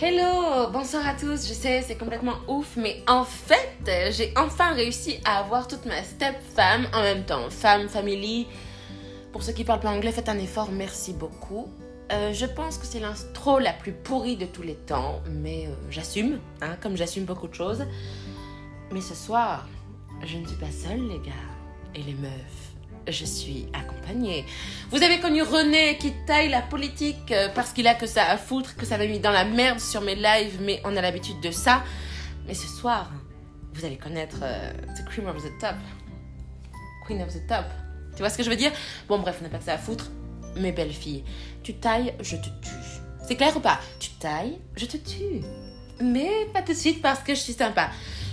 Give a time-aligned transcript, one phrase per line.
[0.00, 1.48] Hello, bonsoir à tous.
[1.48, 6.04] Je sais, c'est complètement ouf, mais en fait, j'ai enfin réussi à avoir toute ma
[6.04, 7.50] step-femme en même temps.
[7.50, 8.46] Femme, family.
[9.32, 11.66] Pour ceux qui parlent pas anglais, faites un effort, merci beaucoup.
[12.12, 15.70] Euh, je pense que c'est l'intro la plus pourrie de tous les temps, mais euh,
[15.90, 17.84] j'assume, hein, comme j'assume beaucoup de choses.
[18.92, 19.66] Mais ce soir,
[20.24, 21.32] je ne suis pas seule, les gars
[21.96, 22.67] et les meufs
[23.10, 24.44] je suis accompagnée.
[24.90, 28.36] Vous avez connu René qui taille la politique euh, parce qu'il a que ça à
[28.36, 31.40] foutre, que ça m'a mis dans la merde sur mes lives, mais on a l'habitude
[31.40, 31.84] de ça.
[32.46, 33.10] Mais ce soir,
[33.74, 35.76] vous allez connaître euh, The Cream of the Top.
[37.06, 37.64] Queen of the Top.
[38.12, 38.72] Tu vois ce que je veux dire?
[39.08, 40.10] Bon, bref, on n'a pas que ça à foutre.
[40.56, 41.24] Mes belles filles,
[41.62, 43.00] tu tailles, je te tue.
[43.26, 43.78] C'est clair ou pas?
[44.00, 45.42] Tu tailles, je te tue.
[46.00, 47.90] Mais pas tout de suite parce que je suis sympa.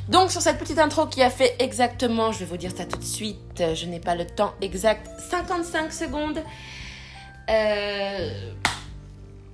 [0.09, 2.99] Donc sur cette petite intro qui a fait exactement, je vais vous dire ça tout
[2.99, 6.43] de suite, je n'ai pas le temps exact, 55 secondes.
[7.49, 8.51] Euh,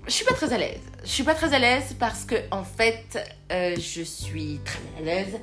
[0.08, 0.82] je suis pas très à l'aise.
[1.04, 3.18] Je suis pas très à l'aise parce que en fait,
[3.52, 5.40] euh, je suis très à l'aise.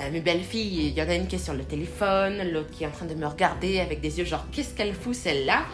[0.00, 2.70] Euh, mes belles filles, il y en a une qui est sur le téléphone, l'autre
[2.70, 5.64] qui est en train de me regarder avec des yeux genre qu'est-ce qu'elle fout celle-là?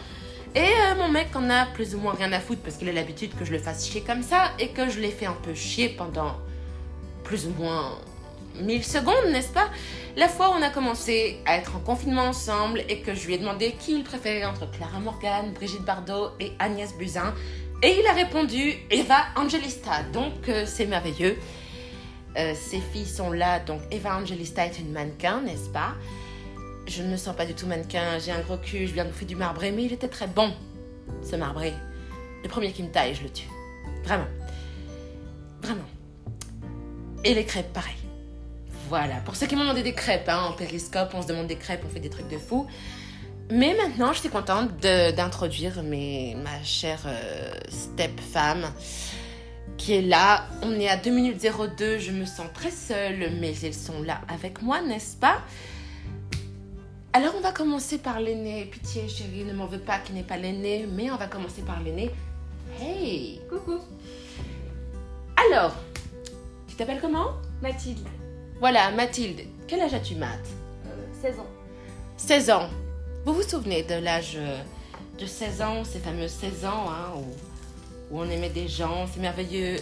[0.55, 2.92] Et euh, mon mec en a plus ou moins rien à foutre parce qu'il a
[2.92, 5.55] l'habitude que je le fasse chier comme ça et que je l'ai fait un peu
[5.55, 6.36] chier pendant
[7.25, 7.98] plus ou moins
[8.61, 9.69] 1000 secondes, n'est-ce pas
[10.17, 13.35] La fois où on a commencé à être en confinement ensemble et que je lui
[13.35, 17.35] ai demandé qui il préférait entre Clara Morgan, Brigitte Bardot et Agnès Buzyn.
[17.83, 20.03] Et il a répondu Eva Angelista.
[20.13, 21.37] Donc euh, c'est merveilleux.
[22.37, 25.95] Euh, ces filles sont là, donc Eva Angelista est une mannequin, n'est-ce pas?
[26.87, 29.13] Je ne me sens pas du tout mannequin, j'ai un gros cul, je viens de
[29.13, 30.53] faire du marbré, mais il était très bon,
[31.23, 31.73] ce marbré.
[32.43, 33.49] Le premier qui me taille, je le tue.
[34.03, 34.27] Vraiment.
[35.63, 35.87] Vraiment.
[37.23, 38.04] Et les crêpes, pareil.
[38.89, 41.57] Voilà, pour ceux qui m'ont demandé des crêpes, hein, en périscope, on se demande des
[41.57, 42.67] crêpes, on fait des trucs de fou.
[43.51, 48.67] Mais maintenant, je suis contente d'introduire ma chère euh, step-femme
[49.77, 50.47] qui est là.
[50.63, 54.20] On est à 2 minutes 02, je me sens très seule, mais elles sont là
[54.29, 55.42] avec moi, n'est-ce pas?
[57.13, 58.64] Alors, on va commencer par l'aîné.
[58.67, 61.81] Pitié, chérie, ne m'en veux pas qui n'est pas l'aîné, mais on va commencer par
[61.83, 62.11] l'aîné.
[62.81, 63.79] Hey Coucou
[65.48, 65.77] Alors,
[66.67, 67.35] tu t'appelles comment?
[67.63, 68.08] Mathilde.
[68.61, 70.48] Voilà, Mathilde, quel âge as-tu, Math
[71.20, 71.47] 16 ans.
[72.17, 72.69] 16 ans.
[73.25, 74.59] Vous vous souvenez de l'âge euh,
[75.19, 79.20] de 16 ans, ces fameux 16 ans, hein, où, où on aimait des gens, c'est
[79.20, 79.77] merveilleux.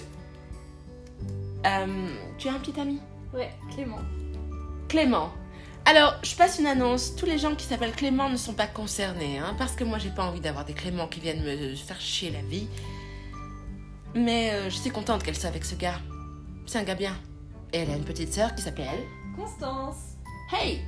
[1.66, 2.98] Euh, tu as un petit ami?
[3.34, 3.98] Ouais, Clément.
[4.88, 5.30] Clément.
[5.84, 7.16] Alors, je passe une annonce.
[7.16, 10.10] Tous les gens qui s'appellent Clément ne sont pas concernés, hein, parce que moi, j'ai
[10.10, 12.68] pas envie d'avoir des Cléments qui viennent me faire chier la vie.
[14.14, 15.98] Mais euh, je suis contente qu'elle soit avec ce gars.
[16.66, 17.16] C'est un gars bien.
[17.72, 19.00] Et elle a une petite sœur qui s'appelle
[19.36, 20.16] Constance.
[20.52, 20.80] Hey,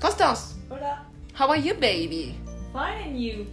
[0.00, 0.54] Constance.
[0.70, 1.02] Hola.
[1.38, 2.34] How are you, baby?
[2.72, 3.46] Fine and you?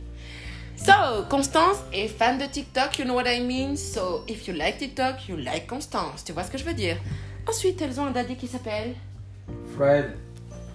[0.77, 3.75] So, Constance est fan de TikTok, you know what I mean?
[3.75, 6.23] So, if you like TikTok, you like Constance.
[6.23, 6.97] Tu vois ce que je veux dire?
[7.47, 8.95] Ensuite, elles ont un daddy qui s'appelle
[9.75, 10.17] Fred.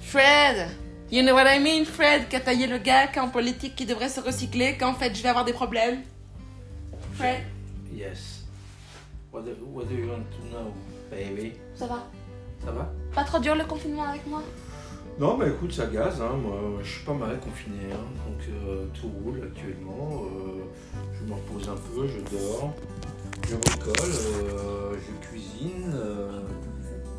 [0.00, 0.68] Fred.
[1.10, 1.84] You know what I mean?
[1.84, 4.94] Fred qui a taillé le gars, qui est en politique, qui devrait se recycler, qu'en
[4.94, 6.02] fait je vais avoir des problèmes.
[7.14, 7.42] Fred,
[7.94, 8.44] Yes.
[9.32, 10.72] What do, what do you want to know,
[11.10, 11.52] baby?
[11.74, 12.06] ça va?
[12.64, 14.42] Ça va Pas trop dur le confinement avec moi?
[15.18, 16.20] Non, bah écoute, ça gaze.
[16.20, 16.36] Hein.
[16.42, 17.76] Moi, je suis pas mal confiné.
[17.92, 17.96] hein.
[18.26, 20.22] Donc, euh, tout roule actuellement.
[20.24, 20.64] Euh,
[21.18, 22.74] je me repose un peu, je dors.
[23.48, 25.92] Je bricole, euh, je cuisine.
[25.94, 26.40] euh,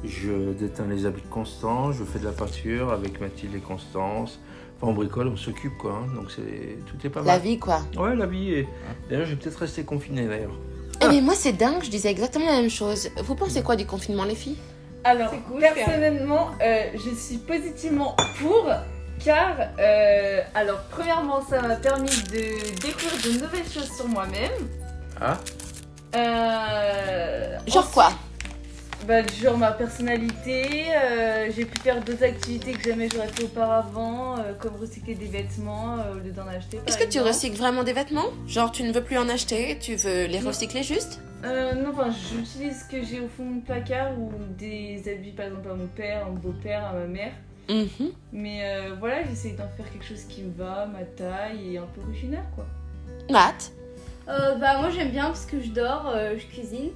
[0.04, 1.96] je déteins les habits de Constance.
[1.96, 4.40] Je fais de la peinture avec Mathilde et Constance.
[4.80, 5.94] Enfin, on bricole, on s'occupe, quoi.
[6.04, 6.14] hein.
[6.14, 7.28] Donc, c'est tout est pas mal.
[7.28, 7.82] La vie, quoi.
[7.98, 8.54] Ouais, la vie.
[8.54, 8.68] est-
[9.10, 10.54] D'ailleurs, je vais peut-être rester confiné, d'ailleurs.
[11.02, 13.10] Eh mais moi c'est dingue, je disais exactement la même chose.
[13.24, 14.58] Vous pensez quoi du confinement les filles?
[15.04, 18.70] Alors, cool, personnellement, euh, je suis positivement pour,
[19.24, 24.52] car, euh, alors, premièrement, ça m'a permis de découvrir de nouvelles choses sur moi-même.
[25.22, 25.38] Ah
[26.16, 28.10] Euh, Genre quoi?
[29.06, 34.38] Bah, Genre ma personnalité, euh, j'ai pu faire d'autres activités que jamais j'aurais fait auparavant,
[34.40, 36.80] euh, comme recycler des vêtements euh, au lieu d'en acheter.
[36.88, 38.30] Est-ce que tu recycles vraiment des vêtements?
[38.48, 40.48] Genre tu ne veux plus en acheter, tu veux les Non.
[40.50, 41.22] recycler juste?
[41.44, 45.32] Euh, non, enfin, j'utilise ce que j'ai au fond de mon placard ou des habits,
[45.32, 47.32] par exemple, à mon père, à mon beau-père, à ma mère.
[47.70, 48.12] Mhm.
[48.32, 51.86] Mais euh, voilà, j'essaye d'en faire quelque chose qui me va, ma taille et un
[51.94, 52.66] peu originaire, quoi.
[53.30, 53.72] Matt?
[54.30, 56.90] Euh, bah moi j'aime bien parce que je dors, euh, je cuisine.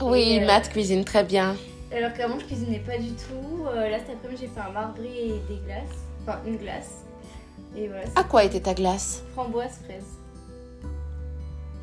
[0.00, 1.56] Oui, euh, Matt cuisine très bien.
[1.96, 3.64] Alors qu'avant je cuisinais pas du tout.
[3.66, 5.98] Euh, là cet après-midi j'ai fait un marbré et des glaces.
[6.22, 7.04] Enfin une glace.
[7.76, 9.22] Et voilà, À quoi était ta glace?
[9.34, 10.04] Framboise fraise.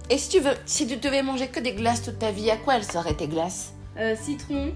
[0.10, 2.58] Et si tu veux, si tu devais manger que des glaces toute ta vie, à
[2.58, 3.74] quoi elles seraient tes glaces?
[3.98, 4.72] Euh, citron,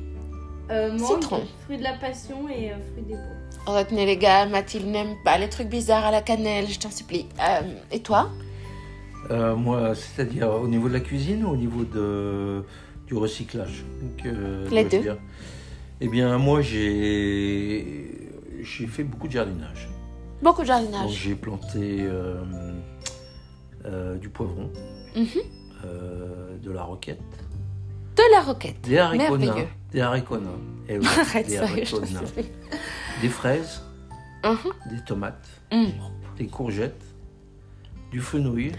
[0.72, 1.42] euh, mangue, Citron.
[1.66, 3.76] fruit de la passion et euh, fruit des bois.
[3.78, 7.26] Retenez les gars, Mathilde n'aime pas les trucs bizarres à la cannelle, je t'en supplie.
[7.40, 7.62] Euh,
[7.92, 8.30] et toi?
[9.32, 12.64] Euh, moi, c'est-à-dire au niveau de la cuisine ou au niveau de
[13.08, 13.84] du recyclage.
[14.02, 15.00] Donc, euh, Les deux.
[15.02, 15.18] dire.
[16.02, 18.30] Eh bien, moi, j'ai
[18.62, 19.88] j'ai fait beaucoup de jardinage.
[20.42, 21.12] Beaucoup de Donc, jardinage.
[21.12, 22.42] j'ai planté euh,
[23.86, 24.72] euh, du poivron,
[25.16, 25.26] Mhm.
[26.64, 27.22] de la roquette,
[28.18, 28.82] De la roquette.
[28.82, 30.60] des haricots nains, des haricots nains.
[30.90, 31.64] Eh oui, Arrête des ça.
[31.64, 32.44] haricots nains.
[33.22, 33.84] Des fraises,
[34.44, 34.96] Mhm.
[34.98, 35.86] des tomates, Mm.
[36.38, 37.02] des courgettes,
[38.12, 38.72] du fenouil.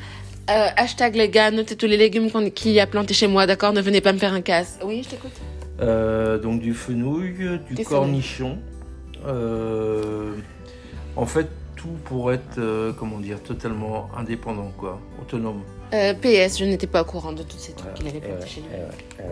[0.48, 3.72] Euh, hashtag les gars, notez tous les légumes qu'il y a plantés chez moi, d'accord?
[3.72, 4.78] Ne venez pas me faire un casse.
[4.84, 5.32] Oui, je t'écoute.
[5.80, 8.58] Euh, donc du fenouil, du cornichon.
[9.26, 10.34] Euh,
[11.16, 15.62] en fait, tout pour être, comment dire, totalement indépendant, quoi, autonome.
[15.90, 18.60] PS, je n'étais pas au courant de tous ces trucs qu'il avait Eh plantés chez
[18.60, 18.68] lui.
[19.18, 19.22] eh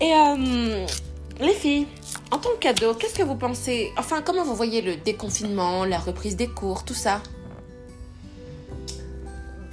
[0.00, 0.04] eh.
[0.04, 1.86] Et les filles,
[2.30, 3.90] en tant que cadeau, qu'est-ce que vous pensez?
[3.98, 7.22] Enfin, comment vous voyez le déconfinement, la reprise des cours, tout ça?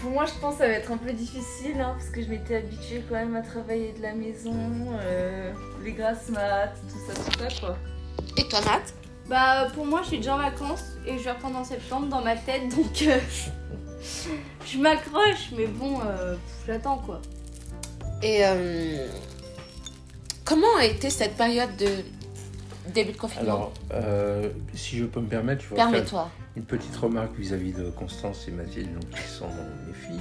[0.07, 2.29] Pour moi, je pense que ça va être un peu difficile hein, parce que je
[2.29, 4.55] m'étais habituée quand même à travailler de la maison,
[5.01, 5.51] euh,
[5.83, 7.77] les grasses maths, tout ça, tout ça quoi.
[8.37, 8.93] Et toi, Matt
[9.27, 12.21] Bah pour moi je suis déjà en vacances et je vais reprendre en septembre dans
[12.21, 13.19] ma tête donc euh,
[14.65, 17.21] je m'accroche mais bon euh, j'attends quoi.
[18.23, 19.09] Et euh,
[20.45, 21.89] comment a été cette période de
[22.93, 23.43] début de confinement?
[23.43, 26.31] Alors, euh, si je peux me permettre, je vais faire Permets-toi.
[26.57, 29.45] Une petite remarque vis-à-vis de Constance et Mathilde, donc, qui sont
[29.87, 30.19] mes filles.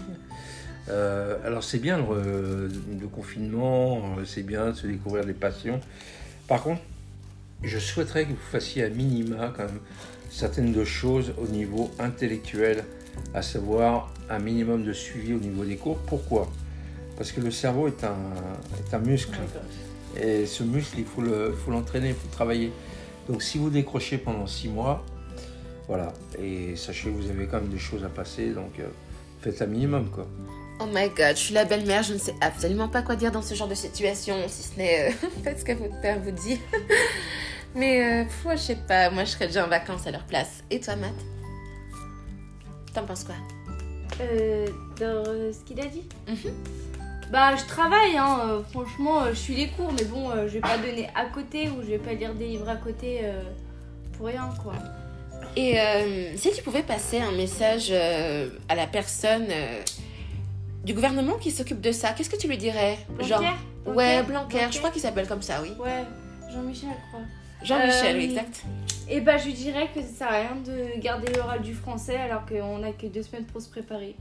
[0.91, 2.69] Euh, alors, c'est bien le,
[3.01, 5.81] le confinement, c'est bien de se découvrir des passions.
[6.47, 6.83] Par contre,
[7.63, 9.81] je souhaiterais que vous fassiez à minima quand même
[10.29, 12.85] certaines de choses au niveau intellectuel,
[13.33, 15.97] à savoir un minimum de suivi au niveau des cours.
[16.07, 16.53] Pourquoi?
[17.17, 18.15] Parce que le cerveau est un,
[18.79, 19.39] est un muscle.
[20.21, 22.73] Et ce muscle, il faut le- il faut l'entraîner, il faut le travailler.
[23.27, 25.03] Donc si vous décrochez pendant six mois,
[25.89, 26.13] voilà.
[26.39, 28.87] Et sachez que vous avez quand même des choses à passer, donc euh,
[29.41, 30.27] faites un minimum, quoi.
[30.81, 33.41] Oh my god, je suis la belle-mère, je ne sais absolument pas quoi dire dans
[33.43, 35.13] ce genre de situation, si ce n'est euh,
[35.45, 36.61] faites ce que votre père vous dit.
[37.75, 40.63] Mais euh, pff, je sais pas, moi je serais déjà en vacances à leur place.
[40.71, 41.15] Et toi, Matt?
[42.93, 43.35] T'en penses quoi?
[44.21, 44.67] Euh,
[44.99, 46.05] dans euh, ce qu'il a dit?
[46.29, 46.53] Mhm.
[47.31, 50.55] Bah je travaille hein, euh, franchement euh, je suis les cours mais bon euh, je
[50.55, 53.43] vais pas donner à côté ou je vais pas lire des livres à côté euh,
[54.17, 54.75] pour rien quoi.
[55.57, 59.81] Et euh, si tu pouvais passer un message euh, à la personne euh,
[60.85, 62.99] du gouvernement qui s'occupe de ça, qu'est-ce que tu lui dirais?
[63.21, 63.57] Genre, Blanquer
[63.87, 65.73] ouais, Blanquer, je crois qu'il s'appelle comme ça, oui.
[65.79, 66.05] Ouais,
[66.53, 67.25] Jean-Michel je crois.
[67.63, 68.65] Jean-Michel, oui, exact.
[69.09, 72.17] Et bah je lui dirais que ça sert à rien de garder l'oral du français
[72.17, 74.15] alors qu'on a que deux semaines pour se préparer.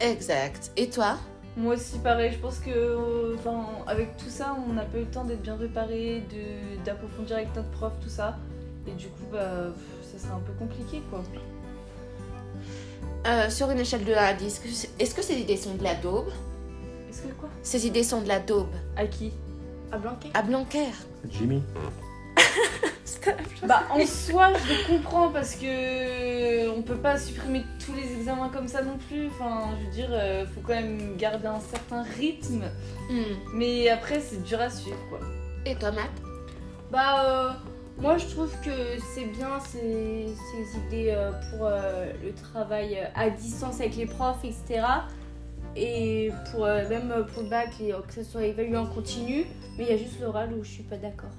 [0.00, 0.72] Exact.
[0.76, 1.18] Et toi?
[1.56, 5.06] Moi aussi, pareil, je pense que enfin, avec tout ça, on n'a pas eu le
[5.06, 6.24] temps d'être bien préparé,
[6.84, 8.36] d'approfondir avec notre prof, tout ça.
[8.86, 9.66] Et du coup, bah,
[10.20, 11.22] serait un peu compliqué quoi.
[13.26, 14.60] Euh, Sur une échelle de 1 à 10,
[14.98, 16.28] est-ce que- ces idées sont de la daube?
[17.10, 17.48] Est-ce que quoi?
[17.62, 18.72] Ces idées sont de la daube.
[18.96, 19.32] À qui?
[19.92, 20.30] À Blanquer?
[20.34, 20.86] À Blanquer.
[21.28, 21.62] Jimmy
[23.66, 28.48] Bah en soi je le comprends parce que on peut pas supprimer tous les examens
[28.48, 29.26] comme ça non plus.
[29.26, 32.62] Enfin je veux dire euh, faut quand même garder un certain rythme.
[33.10, 33.34] Hmm.
[33.54, 35.20] Mais après c'est dur à suivre quoi.
[35.66, 36.10] Et toi, Matt?
[36.90, 37.50] Bah euh,
[38.00, 38.70] moi je trouve que
[39.14, 44.06] c'est bien ces, ces idées euh, pour euh, le travail euh, à distance avec les
[44.06, 44.82] profs etc.
[45.76, 49.44] Et pour euh, même pour le bac et, euh, que ça soit évalué en continu.
[49.78, 51.30] Mais il y a juste l'oral où je suis pas d'accord.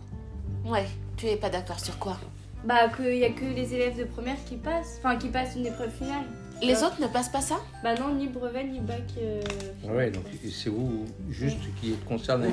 [0.65, 0.85] Ouais,
[1.17, 2.17] tu es pas d'accord sur quoi?
[2.63, 4.97] Bah qu'il y a que les élèves de première qui passent.
[4.99, 6.23] Enfin qui passent une épreuve finale.
[6.61, 7.59] Les autres ne passent pas ça?
[7.83, 9.01] Bah non ni brevet ni bac.
[9.17, 9.41] euh,
[9.89, 12.49] Ah Ouais, donc c'est vous juste qui êtes concerné?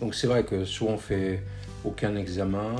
[0.00, 1.42] Donc c'est vrai que soit on fait
[1.84, 2.74] aucun examen,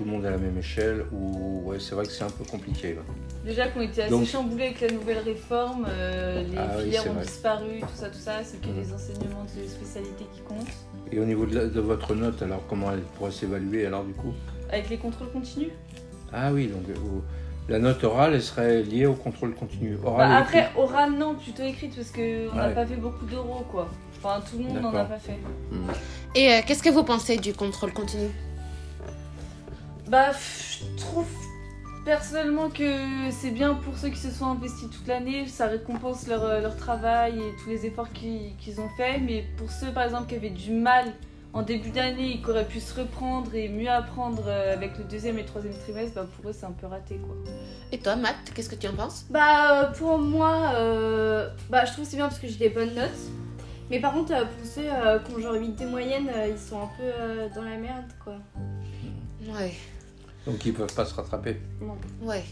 [0.00, 2.42] tout le monde à la même échelle, ou ouais, c'est vrai que c'est un peu
[2.44, 2.94] compliqué.
[2.94, 3.02] là.
[3.44, 7.12] Déjà qu'on était assez Donc- chamboulés avec la nouvelle réforme, euh, les Ah filières ont
[7.12, 7.22] vrai.
[7.24, 10.66] disparu, tout ça, tout ça, c'est que les enseignements de spécialité qui comptent.
[11.12, 14.14] Et au niveau de, la- de votre note, alors comment elle pourrait s'évaluer alors du
[14.14, 14.32] coup?
[14.72, 15.68] Avec les contrôles continus.
[16.32, 17.22] Ah oui, donc euh, vous-
[17.68, 19.98] la note orale, elle serait liée au contrôle continu.
[20.02, 22.74] Oral Bah, et après, oral, non, plutôt écrite, parce qu'on n'a Ouais.
[22.74, 23.88] pas fait beaucoup d'oraux, quoi.
[24.16, 25.38] Enfin, tout le monde n'en a pas fait.
[25.70, 25.90] Hmm.
[26.34, 28.28] Et euh, qu'est-ce que vous pensez du contrôle continu?
[30.10, 31.28] Bah, je trouve
[32.04, 36.42] personnellement que c'est bien pour ceux qui se sont investis toute l'année, ça récompense leur,
[36.42, 40.02] euh, leur travail et tous les efforts qu'ils qu'ils ont faits, mais pour ceux par
[40.02, 41.12] exemple qui avaient du mal
[41.52, 45.04] en début d'année et qui auraient pu se reprendre et mieux apprendre euh, avec le
[45.04, 47.36] deuxième et le troisième trimestre, bah pour eux c'est un peu raté quoi.
[47.92, 49.26] Et toi, Matt, qu'est-ce que tu en penses?
[49.30, 52.70] Bah euh, pour moi, euh, bah je trouve que c'est bien parce que j'ai des
[52.70, 53.10] bonnes notes.
[53.90, 56.88] Mais par contre, pour ceux euh, qui ont genre 8 de moyenne, ils sont un
[56.96, 58.34] peu euh, dans la merde quoi.
[59.48, 59.72] Ouais,
[60.46, 61.56] Donc ils peuvent pas se rattraper.
[61.82, 61.96] Non.
[62.22, 62.42] ouais.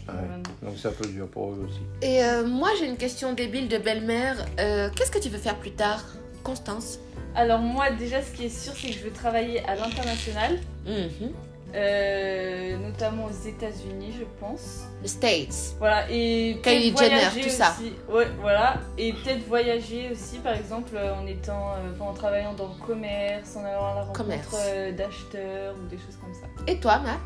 [0.61, 1.79] Donc c'est un peu dur pour eux aussi.
[2.01, 4.45] Et euh, moi, j'ai une question débile de belle-mère.
[4.59, 6.03] Euh, qu'est-ce que tu veux faire plus tard
[6.43, 6.99] Constance?
[7.35, 11.31] Alors moi déjà ce qui est sûr c'est que je veux travailler à l'international, Mhm.
[11.75, 14.85] euh, notamment aux États-Unis je pense.
[15.03, 15.75] The States.
[15.77, 17.75] Voilà et Kylie peut-être Jenner, voyager tout ça.
[17.79, 17.93] aussi.
[18.11, 22.85] Ouais voilà et peut-être voyager aussi par exemple en étant euh, en travaillant dans le
[22.85, 26.47] commerce, en allant à la rencontre euh, d'acheteurs ou des choses comme ça.
[26.67, 27.19] Et toi, Matt?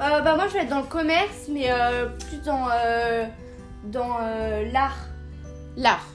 [0.00, 3.26] Euh, bah moi je vais être dans le commerce, mais euh, plus dans, euh,
[3.84, 4.96] dans euh, l'art.
[5.76, 6.06] L'art.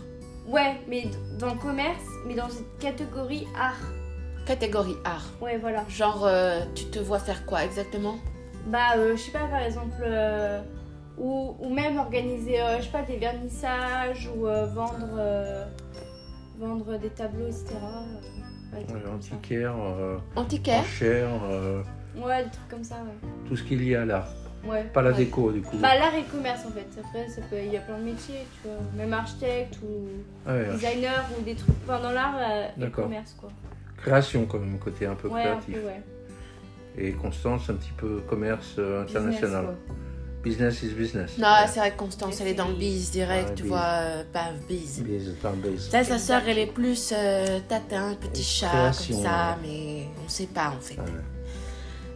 [0.47, 1.07] Ouais, mais
[1.39, 3.79] dans le commerce, mais dans une catégorie art.
[4.45, 5.25] Catégorie art.
[5.41, 5.83] Ouais, voilà.
[5.89, 8.15] Genre, euh, tu te vois faire quoi exactement?
[8.67, 10.61] Bah, euh, je sais pas, par exemple, euh,
[11.17, 15.65] ou, ou même organiser, euh, je sais pas, des vernissages ou euh, vendre, euh,
[16.59, 17.67] vendre des tableaux, etc.
[18.73, 18.85] euh, ouais.
[19.13, 20.79] Antiquaire, euh, Antiquaire?
[20.81, 21.83] enchère, euh,
[22.15, 23.29] Ouais, des trucs comme ça, ouais.
[23.48, 24.27] tout ce qui est lié à l'art.
[24.65, 24.84] Ouais.
[24.93, 25.17] Pas la Ouais.
[25.17, 25.77] déco du coup.
[25.77, 26.88] Bah, l'art et le commerce en fait.
[27.00, 28.77] Après, ça peut, il y a plein de métiers, tu vois.
[28.96, 30.08] Même architecte ou
[30.48, 31.75] Ah ouais, designer ou des trucs.
[31.84, 33.50] Enfin, dans l'art euh, et le commerce, quoi.
[33.98, 35.74] création quand même, côté un peu Ouais, un créatif.
[35.75, 36.01] peu, ouais.
[36.98, 39.65] Et Constance, un petit peu commerce euh, Business, international.
[39.65, 39.75] quoi.
[40.43, 41.38] Business is business.
[41.38, 41.67] Non, Ouais.
[41.67, 43.70] c'est vrai que Constance, elle est dans le biz direct, Ouais, tu biz.
[43.72, 45.01] vois, euh, pas biz.
[45.03, 45.91] Biz, enfin, biz.
[45.91, 49.67] Là, sa sœur, elle est plus euh, tatin, petit chat, Création, comme ça, ouais.
[49.67, 50.96] mais on sait pas en fait.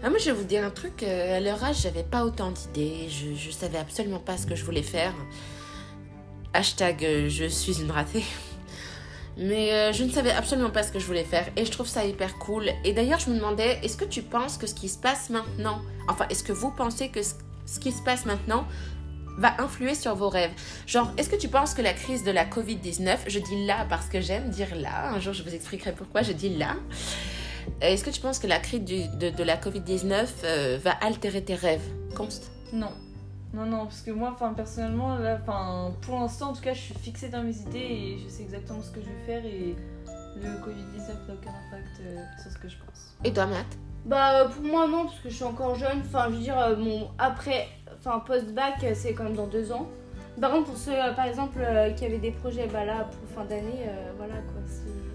[0.03, 1.03] Ah, moi, je vais vous dire un truc.
[1.03, 3.09] euh, à leur âge, j'avais pas autant d'idées.
[3.09, 5.13] Je, je savais absolument pas ce que je voulais faire.
[6.53, 8.23] Hashtag euh, je suis une ratée.
[9.37, 11.47] Mais euh, je ne savais absolument pas ce que je voulais faire.
[11.55, 12.69] Et je trouve ça hyper cool.
[12.83, 15.81] Et d'ailleurs, je me demandais, est-ce que tu penses que ce qui se passe maintenant,
[16.07, 17.33] enfin, est-ce que vous pensez que ce,
[17.65, 18.65] ce qui se passe maintenant
[19.37, 20.51] va influer sur vos rêves?
[20.87, 24.07] Genre, est-ce que tu penses que la crise de la Covid-19, je dis là parce
[24.07, 26.75] que j'aime dire là, un jour je vous expliquerai pourquoi je dis là,
[27.81, 31.43] Est-ce que tu penses que la crise du- de, de la Covid-19 euh, va altérer
[31.43, 31.83] tes rêves?
[32.15, 32.91] Const Non.
[33.53, 36.81] Non, non, parce que moi, enfin, personnellement, là, enfin, pour l'instant, en tout cas, je
[36.81, 39.75] suis fixée dans mes idées et je sais exactement ce que je vais faire et
[40.35, 43.15] le Covid-19 n'a aucun impact euh, sur ce que je pense.
[43.23, 43.65] Et toi, Matt?
[44.05, 46.01] Bah, euh, pour moi, non, parce que je suis encore jeune.
[46.05, 49.71] Enfin, je veux dire, euh, mon après, enfin, post-bac, euh, c'est quand même dans deux
[49.71, 49.87] ans.
[50.39, 53.29] Par contre, pour ceux, euh, par exemple, euh, qui avaient des projets, bah là, pour
[53.35, 54.61] fin d'année, euh, voilà quoi.
[54.67, 55.06] c'est-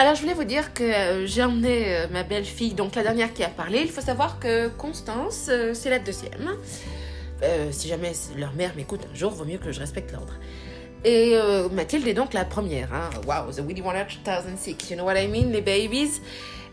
[0.00, 3.34] Alors, je voulais vous dire que euh, j'ai emmené euh, ma belle-fille, donc la dernière
[3.34, 3.80] qui a parlé.
[3.80, 6.52] Il faut savoir que Constance, euh, c'est la deuxième.
[7.42, 10.34] Euh, si jamais leur mère m'écoute un jour, vaut mieux que je respecte l'ordre.
[11.04, 12.94] Et euh, Mathilde est donc la première.
[12.94, 13.10] Hein.
[13.26, 16.20] Wow, the Willy Wonka 2006, you know what I mean, les babies.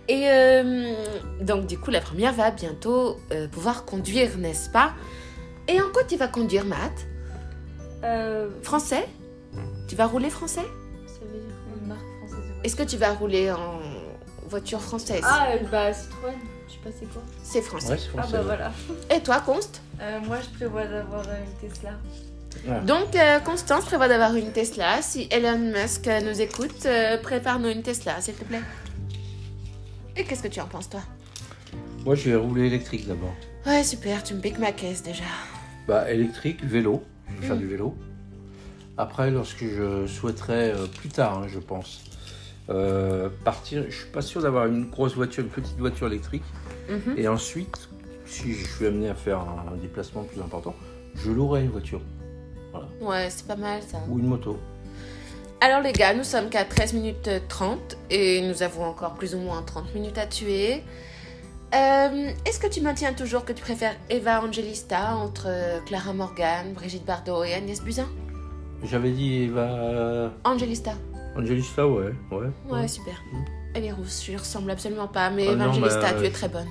[0.07, 0.93] Et euh,
[1.41, 3.17] donc, du coup, la première va bientôt
[3.51, 4.93] pouvoir conduire, n'est-ce pas?
[5.67, 7.07] Et en quoi tu vas conduire, Matt?
[8.61, 9.07] Français?
[9.87, 10.61] Tu vas rouler français?
[12.65, 13.79] Est-ce que tu vas rouler en
[14.49, 16.33] voiture française Ah, euh, bah, Citroën,
[16.67, 17.21] je sais pas c'est quoi.
[17.43, 17.89] C'est français.
[17.91, 18.37] Ouais, c'est Ah français.
[18.37, 18.71] bah voilà.
[19.15, 21.91] Et toi, Const Euh, moi, je prévois d'avoir une Tesla.
[22.85, 25.01] Donc, euh, Constance prévoit d'avoir une Tesla.
[25.01, 28.59] Si Elon Musk nous écoute, euh, prépare-nous une Tesla, s'il te plaît.
[30.17, 30.99] Et qu'est-ce que tu en penses, toi
[32.03, 33.33] Moi, je vais rouler électrique d'abord.
[33.65, 35.23] Ouais, super, tu me piques ma caisse déjà.
[35.87, 37.03] Bah, électrique, vélo.
[37.29, 37.59] Je vais faire Mm.
[37.59, 37.95] du vélo.
[38.97, 42.01] Après, lorsque je souhaiterais, euh, plus tard, hein, je pense,
[42.69, 46.43] euh, partir, je suis pas sûr d'avoir une grosse voiture, une petite voiture électrique.
[46.89, 47.15] Mhm.
[47.17, 47.89] Et ensuite,
[48.25, 50.75] si je suis amené à faire un, déplacement plus important,
[51.15, 52.01] je louerai une voiture
[52.99, 53.99] Ouais, c'est pas mal ça.
[54.09, 54.59] ou une moto.
[55.61, 59.39] Alors les gars, nous sommes qu'à 13 minutes 30 et nous avons encore plus ou
[59.39, 60.83] moins 30 minutes à tuer.
[61.73, 66.73] Euh, Est-ce que tu maintiens toujours que tu préfères Eva Angelista entre euh, Clara Morgan,
[66.73, 68.07] Brigitte Bardot et Agnès Buzyn?
[68.83, 70.91] J'avais dit Eva Angelista.
[71.35, 72.47] Angelista, ouais, ouais.
[72.69, 73.21] Ouais, super.
[73.73, 76.47] Elle est rousse, je lui ressemble absolument pas, mais Ah non, bah, tu es très
[76.47, 76.67] bonne.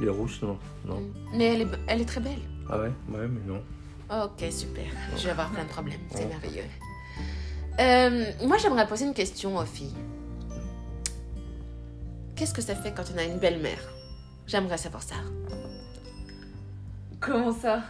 [0.00, 1.02] Les rousses, non, non.
[1.34, 2.38] Mais elle est, elle est très belle.
[2.70, 3.62] Ah ouais, ouais, mais non.
[4.24, 4.84] Ok, super.
[5.16, 6.00] Je vais avoir plein de problèmes.
[6.10, 6.26] C'est Ouais.
[6.28, 6.64] merveilleux.
[7.80, 9.94] Euh, moi, j'aimerais poser une question aux filles.
[12.34, 13.80] Qu'est-ce que ça fait quand on a une belle-mère?
[14.46, 15.16] J'aimerais savoir ça.
[17.20, 17.82] Comment ça?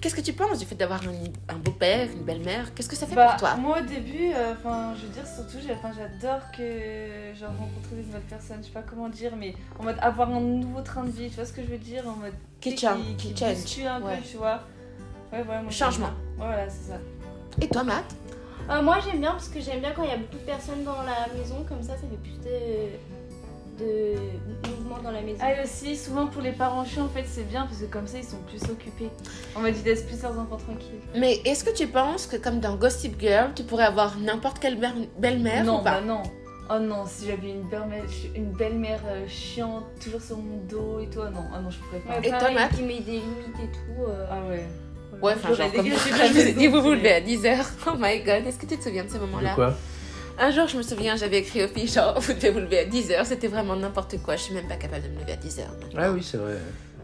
[0.00, 2.74] Qu'est-ce que tu penses du fait d'avoir un, un beau-père, une belle-mère?
[2.74, 3.54] Qu'est-ce que ça fait Bah, pour toi?
[3.56, 8.20] moi au début, euh, enfin, je veux dire surtout, j'adore que genre rencontrer des nouvelles
[8.22, 8.58] personnes.
[8.60, 11.28] Je sais pas comment dire, mais en mode avoir un nouveau train de vie.
[11.30, 12.06] Tu vois ce que je veux dire?
[12.06, 13.86] En mode Qui change, qui, qui change.
[13.86, 14.16] un Ouais.
[14.18, 14.60] peu, tu vois?
[15.32, 16.10] Ouais, ouais, moi, Changement.
[16.36, 16.98] voilà, c'est ça.
[17.60, 18.04] Et toi, Matt?
[18.68, 20.82] Euh, moi j'aime bien parce que j'aime bien quand il y a beaucoup de personnes
[20.84, 22.90] dans la maison, comme ça ça fait plus de,
[23.78, 24.14] de
[24.68, 25.38] mouvement dans la maison.
[25.42, 28.06] Ah, et aussi, souvent pour les parents chiants, en fait, c'est bien parce que comme
[28.06, 29.10] ça, ils sont plus occupés.
[29.54, 31.00] En mode, ils laissent plus leurs enfants tranquilles.
[31.16, 34.78] Mais est-ce que tu penses que, comme dans Gossip Girl, tu pourrais avoir n'importe quelle
[34.78, 36.00] mère- belle-mère non, ou pas?
[36.00, 36.22] bah non.
[36.68, 38.02] Oh non, si j'avais une belle-mère
[38.34, 41.78] une belle-mère euh, chiante, toujours sur mon dos et tout, ah non, ah non, je
[41.78, 42.14] pourrais pas.
[42.20, 44.02] Ouais, Et pareil, Tomate qui met des limites et tout.
[44.08, 44.26] euh.
[44.28, 44.66] Ah ouais.
[45.22, 45.84] Ouais, enfin, genre, comme
[46.58, 47.64] dit, vous vous levez à 10h.
[47.86, 49.52] Oh my god, est-ce que tu te souviens de ce De moment-là?
[49.54, 49.74] quoi?
[50.38, 52.84] Un jour, je me souviens, j'avais écrit aux filles genre, vous devez vous lever à
[52.84, 53.24] 10h.
[53.24, 54.36] C'était vraiment n'importe quoi.
[54.36, 55.62] Je suis même pas capable de me lever à 10h.
[55.96, 56.56] Ah oui, c'est vrai.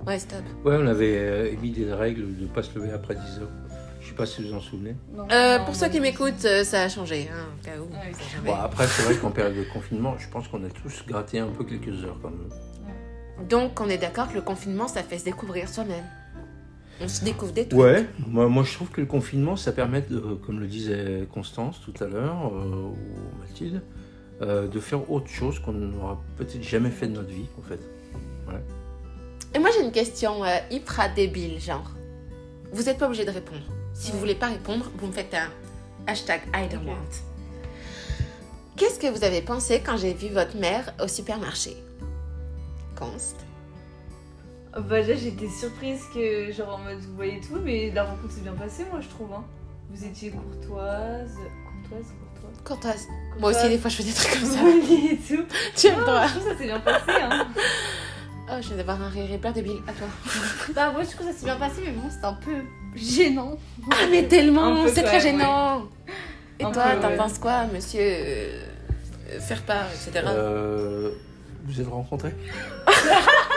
[0.06, 0.40] Ouais, stop.
[0.64, 3.48] Ouais, on avait euh, émis des règles de ne pas se lever après 10 heures.
[4.00, 4.96] Je sais pas si vous en souvenez.
[5.14, 7.78] Non, Euh, non, pour non, ceux qui m'écoutent, euh, ça a changé, hein, au cas
[7.80, 7.88] où.
[7.94, 11.04] Ah Ça Bon, après, c'est vrai qu'en période de confinement, je pense qu'on a tous
[11.06, 13.46] gratté un peu quelques heures quand même.
[13.48, 16.04] Donc, on est d'accord que le confinement, ça fait se découvrir soi-même.
[17.02, 17.80] On se découvre des trucs.
[17.80, 21.80] Ouais, moi, moi je trouve que le confinement, ça permet, de, comme le disait Constance
[21.84, 22.96] tout à l'heure, euh, ou
[23.40, 23.82] Mathilde,
[24.40, 27.80] euh, de faire autre chose qu'on n'aura peut-être jamais fait de notre vie, en fait.
[29.54, 31.90] Et moi, j'ai une question euh, hyper débile, genre.
[32.72, 33.60] Vous n'êtes pas obligé de répondre.
[33.92, 34.20] Si vous Ouais.
[34.20, 35.48] voulez pas répondre, vous me faites un
[36.06, 36.96] hashtag I don't want.
[38.76, 41.76] Qu'est-ce que vous avez pensé quand j'ai vu votre mère au supermarché?
[42.96, 43.36] Const.
[44.74, 48.40] Bah déjà j'étais surprise que genre en mode vous voyez tout mais la rencontre s'est
[48.40, 49.44] bien passée moi je trouve hein.
[49.90, 51.36] Vous étiez courtoise,
[51.66, 52.62] courtoise, courtoise.
[52.64, 53.08] Courtoise.
[53.38, 54.60] Moi aussi, des fois, je fais des trucs comme ça.
[54.60, 55.44] Et tout.
[55.76, 57.46] tu aimes toi je trouve ça s'est bien passé hein.
[58.50, 59.78] Oh, je viens d'avoir un rire hyper débile.
[59.86, 60.06] À toi.
[60.74, 62.52] Bah, moi, je trouve que ça s'est bien passé, mais bon, c'était un peu
[62.94, 63.56] gênant.
[63.90, 65.84] Ah, mais tellement C'est très gênant
[66.58, 67.16] Et Un toi, t'en ouais.
[67.16, 68.62] penses quoi, monsieur euh,
[69.30, 70.24] euh, Faire part, etc.
[70.26, 71.12] Euh,
[71.64, 72.34] vous êtes rencontrés?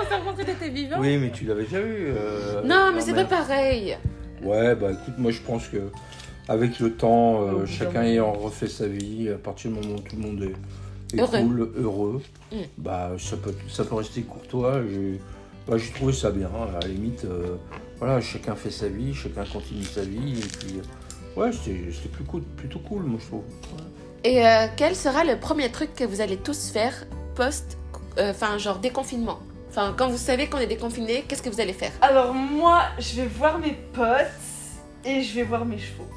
[0.00, 2.06] On s'est rencontrés, t'étais vivant Oui, mais tu l'avais déjà vu.
[2.16, 3.96] euh, Non, mais ma c'est pas pareil
[4.42, 5.78] Ouais, bah écoute, moi je pense que
[6.48, 10.16] avec le temps, euh, chacun ayant refait sa vie, à partir du moment où tout
[10.16, 11.38] le monde est, est Heureux.
[11.40, 12.56] cool, heureux, Mm.
[12.78, 14.80] bah ça peut, ça peut rester courtois.
[14.90, 15.20] J'ai
[15.66, 17.24] bah, trouvé ça bien, à la limite.
[17.26, 17.56] euh,
[17.98, 20.80] voilà, chacun fait sa vie, chacun continue sa vie, et puis
[21.36, 23.42] ouais, c'était plus cool, plutôt cool, moi je trouve.
[24.24, 26.94] Et euh, quel sera le premier truc que vous allez tous faire
[27.34, 27.77] post,
[28.18, 29.38] euh, enfin genre déconfinement
[29.70, 31.92] Enfin, quand vous savez qu'on est déconfiné, qu'est-ce que vous allez faire?
[32.00, 34.26] Alors moi je vais voir mes potes
[35.04, 36.08] et je vais voir mes chevaux.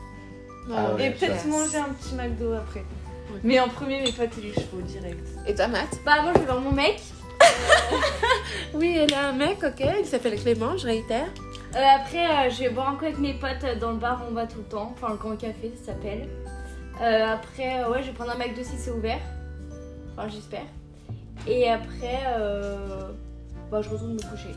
[0.73, 2.83] Ah ouais, et peut-être manger un petit McDo après.
[3.43, 5.27] Mais en premier mes potes et les chevaux direct.
[5.47, 5.87] Et toi, Matt?
[6.05, 7.01] Bah, moi, je vais voir mon mec.
[8.73, 11.27] Oui, elle a un mec, ok, il s'appelle Clément, je réitère.
[11.75, 14.31] Euh, après, euh, je vais boire un coup avec mes potes dans le bar où
[14.31, 14.93] on va tout le temps.
[14.95, 16.27] Enfin, le Grand Café, ça s'appelle.
[17.01, 19.19] Euh, après, ouais, je vais prendre un McDo si c'est ouvert.
[20.11, 20.65] Enfin, j'espère.
[21.47, 23.09] Et après, euh,
[23.71, 24.49] bah, je retourne me coucher.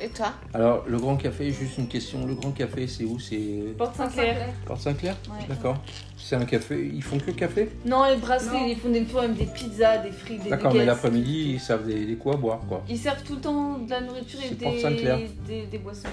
[0.00, 3.18] Et toi Alors, le Grand Café, juste une question, le Grand Café, c'est où?
[3.20, 4.48] C'est Porte Saint-Clair.
[4.66, 5.46] Porte Saint-Clair Ouais.
[5.48, 5.80] D'accord.
[6.16, 7.68] C'est un café, ils font que café?
[7.84, 8.66] Non, les brasseries, Non.
[8.68, 10.86] ils font des fois même des pizzas, des frites, des D'accord, mais nuggets.
[10.86, 12.82] l'après-midi, ils servent des, des coups à boire, quoi.
[12.88, 15.18] Ils servent tout le temps de la nourriture et C'est Porte des, Saint-Clair.
[15.46, 16.08] des, des boissons.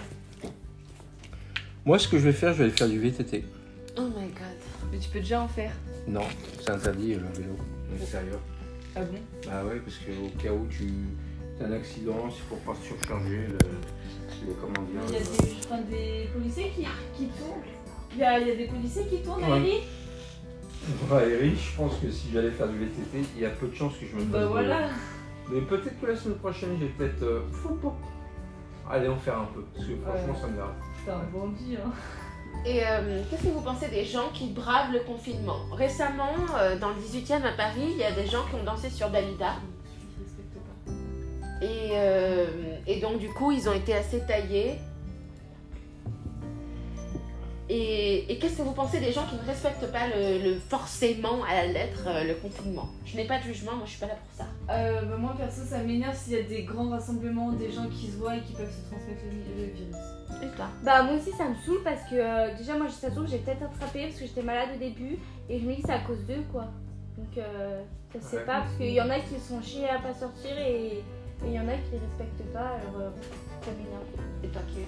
[1.85, 3.43] Moi, ce que je vais faire, je vais aller faire du VTT.
[3.97, 4.91] Oh my god.
[4.91, 5.71] Mais tu peux déjà en faire.
[6.07, 6.21] Non,
[6.59, 7.55] c'est interdit euh, le vélo
[7.89, 8.39] à l'extérieur.
[8.99, 9.17] Ah bon?
[9.45, 10.87] Bah ouais, parce qu'au cas où tu
[11.61, 15.01] as un accident, il faut pas surcharger le, le comment dire.
[15.07, 16.85] Il y a des, enfin, des policiers qui,
[17.15, 17.61] qui tournent.
[18.13, 19.51] Il y, a, il y a des policiers qui tournent, Ouais.
[19.51, 19.83] Aérie
[21.11, 23.75] Ouais, Eric, je pense que si j'allais faire du VTT, il y a peu de
[23.75, 24.89] chances que je me fasse Bah voilà.
[25.51, 27.21] Mais peut-être que la semaine prochaine, j'ai peut-être.
[27.23, 27.41] euh.
[28.89, 30.39] Allez, en faire un peu, parce que franchement, Ouais.
[30.41, 30.71] ça me garde.
[30.97, 31.91] Putain, un bandit, hein.
[32.65, 35.59] Et euh, qu'est-ce que vous pensez des gens qui bravent le confinement?
[35.71, 38.89] Récemment, euh, dans le 18e à Paris, il y a des gens qui ont dansé
[38.89, 39.53] sur Dalida.
[41.61, 42.47] Et, euh,
[42.85, 44.75] et donc, du coup, ils ont été assez taillés.
[47.71, 51.43] Et, et qu'est-ce que vous pensez des gens qui ne respectent pas le, le- forcément
[51.43, 52.89] à la lettre euh, le confinement?
[53.05, 54.49] Je n'ai pas de jugement, moi je suis pas là pour ça.
[54.73, 58.07] Euh, bah moi perso ça m'énerve s'il y a des grands rassemblements, des gens qui
[58.07, 59.95] se voient et qui peuvent se transmettre le, le virus.
[60.43, 60.65] Et toi?
[60.83, 63.63] Bah, moi aussi, ça me saoule parce que euh, déjà, moi, ça trouve, j'ai peut-être
[63.63, 65.17] attrapé parce que j'étais malade au début.
[65.49, 66.65] Et je me dis que c'est à cause d'eux, quoi.
[67.17, 67.81] Donc, euh,
[68.13, 68.45] ça se sait Ouais.
[68.45, 71.03] pas parce qu'il y en a qui sont chiés à pas sortir et
[71.45, 72.77] il y en a qui les respectent pas.
[72.79, 73.09] Alors, euh,
[73.65, 74.05] ça m'énerve.
[74.43, 74.85] Et toi, Kelly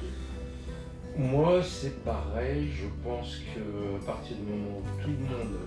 [1.17, 2.69] Moi, c'est pareil.
[2.71, 5.57] Je pense que à partir du moment où tout le monde,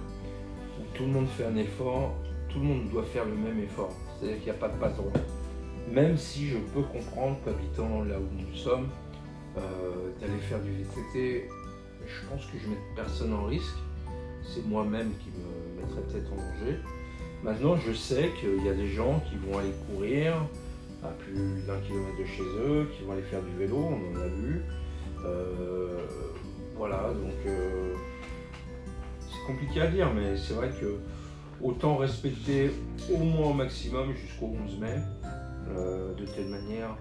[0.94, 2.14] tout le monde fait un effort,
[2.48, 3.92] tout le monde doit faire le même effort.
[4.18, 5.12] C'est-à-dire qu'il n'y a pas de patron.
[5.92, 8.88] Même si je peux comprendre qu'habitant là où nous sommes,
[9.58, 11.48] euh, d'aller faire du VTT,
[12.06, 13.76] je pense que je mets personne en risque.
[14.42, 16.78] C'est moi-même qui me mettrais peut-être en danger.
[17.42, 20.34] Maintenant, je sais qu'il y a des gens qui vont aller courir
[21.02, 24.22] à plus d'un kilomètre de chez eux, qui vont aller faire du vélo, on en
[24.22, 24.62] a vu.
[25.24, 26.06] Euh,
[26.76, 27.94] voilà, donc euh,
[29.20, 30.98] c'est compliqué à dire, mais c'est vrai que
[31.62, 32.70] autant respecter
[33.12, 34.96] au moins au maximum jusqu'au 11 mai,
[35.68, 36.96] euh, de telle manière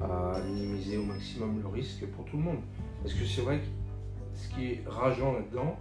[0.00, 2.60] à minimiser au maximum le risque pour tout le monde.
[3.02, 5.76] Parce que c'est vrai que ce qui est rageant là-dedans,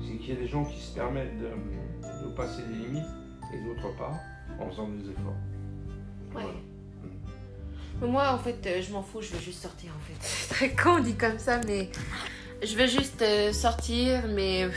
[0.00, 3.04] c'est qu'il y a des gens qui se permettent de, de passer des limites
[3.54, 4.12] et d'autres pas
[4.58, 5.36] en faisant des efforts.
[6.34, 6.42] Ouais.
[6.42, 6.69] Voilà.
[8.02, 10.14] Moi, en fait, euh, je m'en fous, je veux juste sortir, en fait.
[10.20, 11.90] C'est très con dit comme ça, mais
[12.62, 14.68] je veux juste euh, sortir, mais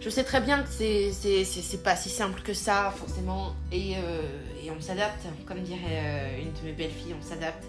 [0.00, 3.54] Je sais très bien que c'est, pas si simple que ça, forcément.
[3.72, 4.22] Et, euh,
[4.62, 5.24] et on s'adapte.
[5.46, 7.64] Comme dirait une de mes belles filles, on s'adapte.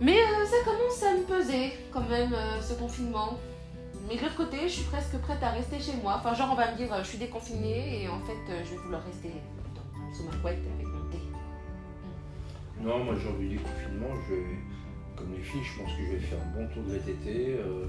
[0.00, 3.38] Mais ça commence à me peser, quand même, ce confinement.
[4.08, 6.20] Mais de l'autre côté, je suis presque prête à rester chez moi.
[6.20, 9.02] Enfin, genre, on va me dire, je suis déconfinée et en fait, je vais vouloir
[9.04, 9.32] rester
[10.16, 10.91] sous ma couette avec.
[12.82, 14.42] Non, moi j'ai envie du confinement, je vais,
[15.16, 17.86] comme les filles, je pense que je vais faire un bon tour de VTT, euh,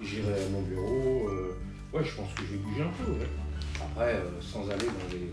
[0.00, 1.56] j'irai à mon bureau, euh,
[1.92, 3.28] ouais, je pense que je vais bouger un peu, ouais.
[3.80, 5.30] Après, euh, sans aller dans des,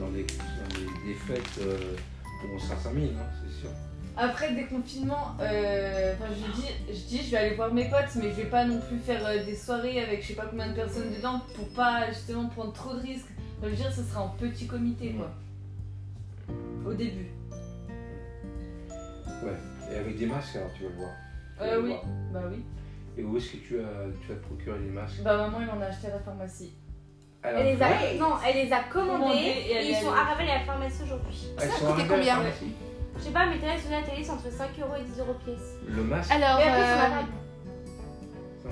[0.00, 1.94] dans des, dans des fêtes euh,
[2.44, 3.70] où on sera 5000, hein, c'est sûr.
[4.16, 8.30] Après déconfinement, euh, enfin, je dis, je dis, je vais aller voir mes potes, mais
[8.30, 10.74] je vais pas non plus faire euh, des soirées avec je sais pas combien de
[10.74, 13.28] personnes dedans pour pas justement prendre trop de risques.
[13.58, 15.30] Enfin, je veux dire, ce sera en petit comité quoi.
[16.84, 17.28] Au début.
[19.42, 19.56] Ouais,
[19.92, 21.10] et avec des masques alors tu vas le voir.
[21.56, 21.88] Tu vas Euh, le oui.
[21.90, 22.02] voir.
[22.32, 22.64] Bah oui.
[23.16, 25.22] Et où est-ce que tu as, tu as procuré les masques?
[25.22, 26.72] Bah maman, il en a acheté à la pharmacie.
[27.42, 30.10] Alors, Elle les a, ouais, non, elle les a Commandés et elle et ils sont
[30.12, 31.48] arrivés à la pharmacie aujourd'hui.
[31.60, 32.36] elles Ça à la combien?
[33.16, 35.34] Je sais pas, mais t'as sur la télé, c'est entre 5 euros et 10 euros
[35.44, 35.74] pièce.
[35.88, 36.30] Le masque?
[36.32, 37.32] Alors, après, sont euh, lavables.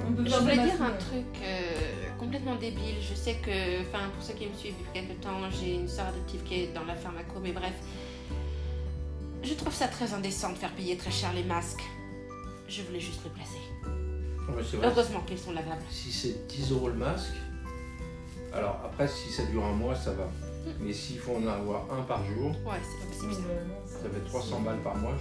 [0.09, 2.96] On peut Je voulais dire un truc euh, complètement débile.
[3.00, 6.07] Je sais que, enfin, pour ceux qui me suivent depuis quelques temps, j'ai une soeur
[6.09, 7.72] adoptive qui est dans la pharmaco, mais bref.
[9.46, 11.85] Je trouve ça très indécent de faire payer très cher les masques.
[12.68, 13.61] Je voulais juste le placer.
[14.48, 14.88] Ouais, c'est vrai.
[14.88, 15.82] Heureusement qu'ils sont lavables.
[15.90, 17.35] Si c'est 10 euros le masque,
[18.52, 20.28] alors après, si ça dure un mois, ça va.
[20.80, 23.35] Mais s'il faut en avoir un par jour, Ouais, c'est possible.
[23.87, 24.09] ça.
[24.12, 25.14] Fait 300 balles par mois.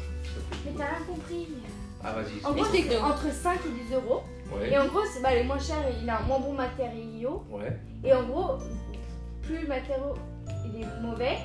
[0.66, 1.48] Mais t'as rien compris.
[2.04, 2.44] Ah, vas-y.
[2.46, 4.24] En gros, c'est entre 5 et 10 euros.
[4.56, 7.44] Ouais, Et en gros, c'est bah, le moins cher, il a un moins bon matériau.
[7.52, 8.58] ouais, Et en gros,
[9.44, 10.16] plus le matériau
[10.66, 11.38] il est mauvais,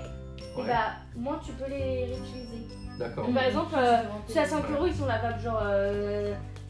[0.57, 0.67] ouais.
[0.67, 2.67] bah moins tu peux les réutiliser.
[2.99, 3.31] D'accord.
[3.33, 5.63] Par exemple, euh, C'est ceux à 5 euros, ils sont lavables genre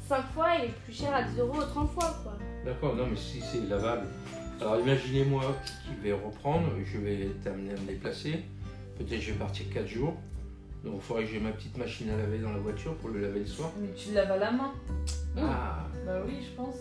[0.08, 2.32] 5 fois et les plus chers à 10 euros 30 fois quoi.
[2.64, 4.06] D'accord, non, mais si c'est lavable.
[4.60, 5.42] Alors imaginez-moi
[5.84, 8.44] qui vais reprendre, je vais t'amener à me déplacer.
[8.98, 10.14] Peut-être je vais partir 4 jours.
[10.84, 13.20] Donc il faudrait que j'ai ma petite machine à laver dans la voiture pour le
[13.20, 13.70] laver le soir.
[13.80, 14.72] Mais tu le laves à la main.
[15.36, 16.76] Ah, Bah oui, je pense.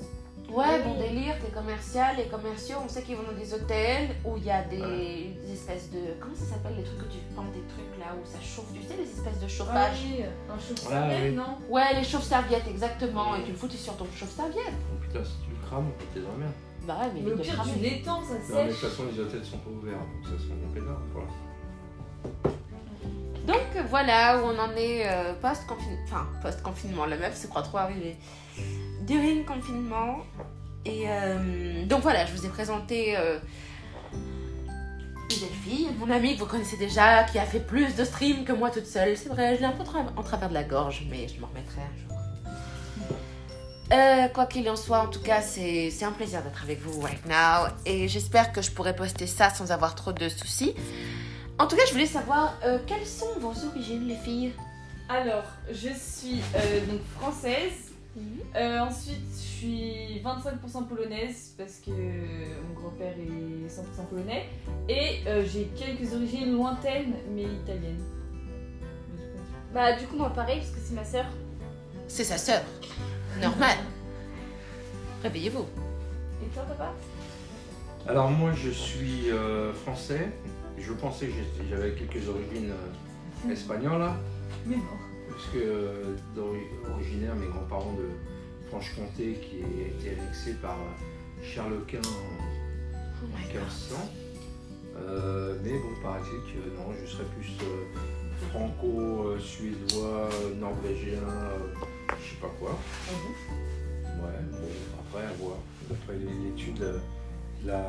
[0.52, 0.84] Ouais, Oui.
[0.84, 4.44] bon délire, t'es commercial, les commerciaux, on sait qu'ils vont dans des hôtels où il
[4.46, 5.38] y a des, Ouais.
[5.46, 6.00] des espèces de.
[6.20, 8.82] Comment ça s'appelle les trucs que tu prends des trucs là où ça chauffe, tu
[8.82, 11.32] sais, les espèces de Ah chauffage oui, un chauffe oui.
[11.36, 11.58] non?
[11.70, 14.74] Ouais, les chauffe-serviettes, exactement, et tu le foutais sur ton chauffe-serviette.
[14.94, 16.54] oh, putain, si tu le crames, t'es dans la merde.
[16.88, 17.72] Bah ouais, mais de pire, cramer.
[17.74, 20.44] tu l'étends, ça Non, mais de toute façon, les hôtels sont pas ouverts, donc ça
[20.44, 22.56] sera mon pédard pour l'instant.
[23.46, 25.98] Donc voilà où on en est euh, post-confinement.
[26.06, 28.16] Enfin, post-confinement, la meuf se croit trop arrivée.
[29.10, 30.20] During confinement.
[30.86, 33.40] Et euh, donc voilà, je vous ai présenté euh,
[34.14, 38.46] une belle fille, mon amie que vous connaissez déjà, qui a fait plus de streams
[38.46, 39.18] que moi toute seule.
[39.18, 39.84] C'est vrai, je l'ai un peu
[40.16, 42.18] en travers de la gorge, mais je m'en remettrai un jour.
[43.92, 47.26] Euh, quoi qu'il en soit, en tout cas, c'est un plaisir d'être avec vous right
[47.26, 47.74] now.
[47.88, 50.76] Et j'espère que je pourrai poster ça sans avoir trop de soucis.
[51.58, 54.54] En tout cas, je voulais savoir euh, quelles sont vos origines, les filles?
[55.10, 56.44] Alors, je suis
[56.88, 57.89] donc française.
[58.56, 64.50] Euh, ensuite, je suis 25% polonaise parce que mon grand-père est 100% polonais.
[64.88, 68.04] Et euh, j'ai quelques origines lointaines mais italiennes.
[69.74, 71.26] Bah du coup moi pareil parce que c'est ma sœur.
[72.08, 72.62] C'est sa sœur.
[73.40, 73.78] Normal.
[75.24, 75.66] Réveillez-vous.
[76.44, 76.94] Et toi, papa?
[78.08, 80.32] Alors moi, je suis euh, français.
[80.78, 81.34] Je pensais que
[81.70, 84.16] j'avais quelques origines euh, espagnoles, là.
[84.66, 85.09] Mais non.
[85.40, 86.16] Parce que euh,
[86.94, 88.10] originaire, mes grands-parents de
[88.68, 90.76] Franche-Comté qui a été annexé par
[91.42, 93.62] Charles Quint en Oh my god.
[93.64, 93.96] 1500.
[94.98, 101.58] Euh, mais bon, paraît-il que non, je serais plus euh, franco-suédois, norvégien, euh,
[102.22, 102.78] je sais pas quoi.
[104.06, 104.68] Ouais, bon,
[105.00, 105.58] après à voir.
[105.90, 107.00] Après l'étude de
[107.66, 107.82] la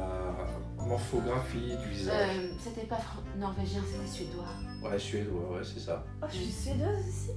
[0.76, 2.37] morphographie du visage.
[2.37, 2.98] Euh, c'était pas
[3.37, 4.44] norvégien, c'était suédois.
[4.83, 6.04] Ouais, suédois, ouais, c'est ça.
[6.22, 7.30] Oh, je suis suédoise aussi.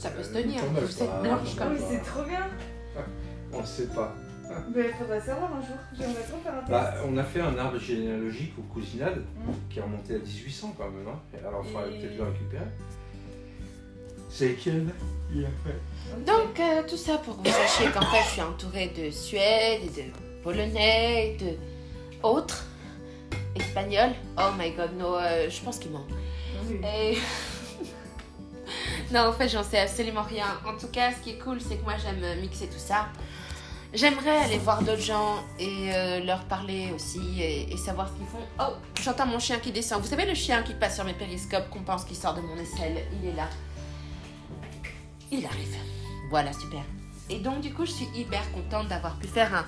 [0.00, 0.60] Ça peut se Euh, tenir.
[0.60, 2.46] quand même Vous êtes blanche comme oui, même c'est trop bien.
[3.52, 4.12] On ne sait pas.
[4.74, 5.76] Mais faudrait savoir un jour.
[5.96, 6.70] J'aimerais trop faire un test.
[6.70, 9.52] Bah, on a fait un arbre généalogique au cousinade Mm.
[9.70, 11.08] qui est remonté à 1800 quand même.
[11.08, 11.38] Hein.
[11.46, 12.64] Alors il faudrait Et- peut-être le récupérer.
[14.30, 14.86] C'est lequel
[15.32, 16.24] il a fait?
[16.26, 19.80] Donc, euh, tout ça pour que vous sachiez qu'en fait, je suis entourée de Suède
[19.84, 20.10] et de
[20.44, 21.56] Polonais, et de
[22.22, 22.64] autres,
[23.56, 24.14] Espagnols.
[24.38, 25.80] Oh my god, no, euh, je pense.
[26.68, 26.80] Oui.
[26.84, 27.18] Et...
[29.12, 30.46] non, en fait, j'en sais absolument rien.
[30.66, 33.08] En tout cas, ce qui est cool, c'est que moi, j'aime mixer tout ça.
[33.92, 38.26] J'aimerais aller voir d'autres gens et euh, leur parler aussi et, et savoir ce qu'ils
[38.26, 38.44] font.
[38.58, 40.02] Oh, j'entends mon chien qui descend.
[40.02, 42.56] Vous savez le chien qui passe sur mes périscopes qu'on pense qu'il sort de mon
[42.56, 43.04] aisselle?
[43.22, 43.48] Il est là.
[45.30, 45.76] Il arrive.
[46.28, 46.82] Voilà, super.
[47.30, 49.64] Et donc, du coup, je suis hyper contente d'avoir pu faire un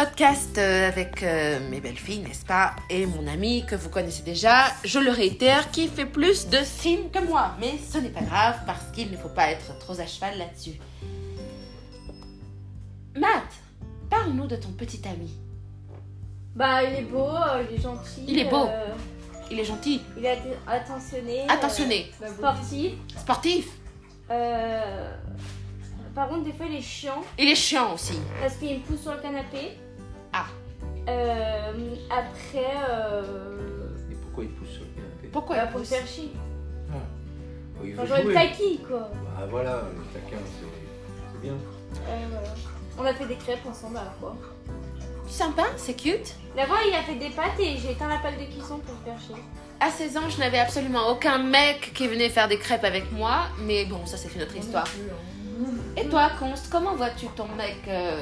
[0.00, 2.76] podcast euh, avec euh, mes belles filles, n'est-ce pas?
[2.90, 7.08] Et mon ami que vous connaissez déjà, je le réitère, qui fait plus de signes
[7.10, 7.52] que moi.
[7.58, 10.78] Mais ce n'est pas grave parce qu'il ne faut pas être trop à cheval là-dessus.
[13.16, 13.48] Matt,
[14.10, 15.30] parle-nous de ton petit ami.
[16.54, 18.24] Bah, il est beau, euh, il est gentil.
[18.28, 18.66] Il est beau.
[18.66, 18.88] euh,
[19.50, 21.48] Il est gentil, il est atten- attentionné.
[21.48, 22.92] attentionné, sportif.
[23.16, 23.68] sportif.
[24.30, 25.10] Euh,
[26.14, 28.18] Par contre, des fois, il est chiant Il est chiant aussi.
[28.42, 29.78] parce qu'il me pousse sur le canapé.
[31.08, 31.72] Euh,
[32.10, 33.22] après, euh,
[34.10, 36.32] Et pourquoi il pousse sur le canapé Pourquoi bah, il pour pousse faire chier.
[36.92, 36.96] Ah.
[37.78, 38.32] Oh, Il veut Enfin, genre jouer.
[38.34, 39.10] une taquille, quoi.
[39.38, 41.54] Bah voilà, le taquin, c'est c'est bien.
[42.30, 42.48] Voilà.
[42.98, 44.36] On a fait des crêpes ensemble à la fois.
[45.28, 46.34] Sympa, c'est cute.
[46.56, 49.04] D'abord, il a fait des pâtes et j'ai éteint la pâte de cuisson pour le
[49.12, 49.42] faire chier.
[49.80, 53.42] À 16 ans, je n'avais absolument aucun mec qui venait faire des crêpes avec moi,
[53.60, 54.86] mais bon, ça c'est une autre histoire.
[55.96, 58.20] Et toi, Const, comment vois-tu ton mec, euh,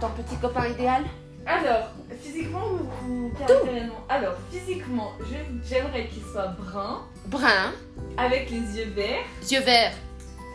[0.00, 1.02] ton petit copain idéal?
[1.46, 1.90] Alors,
[2.22, 2.64] physiquement
[3.08, 7.72] ou, caractériellement Alors, physiquement, je- j'aimerais qu'il soit brun, Brun,
[8.16, 9.24] avec les yeux verts.
[9.50, 9.94] yeux verts,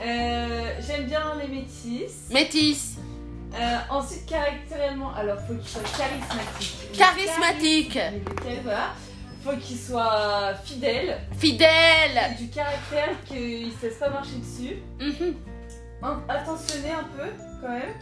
[0.04, 2.28] Euh, J'aime bien les métis.
[2.32, 2.96] métis,
[3.54, 6.92] Euh, ensuite, caractériellement, alors faut qu'il soit charismatique.
[6.98, 8.00] charismatique,
[8.64, 8.94] voilà.
[9.44, 12.36] Faut qu'il soit fidèle, fidèle.
[12.40, 14.78] du caractère, qu'il ne se laisse pas marcher dessus.
[16.04, 17.30] Un- attentionné un peu,
[17.62, 17.94] quand même.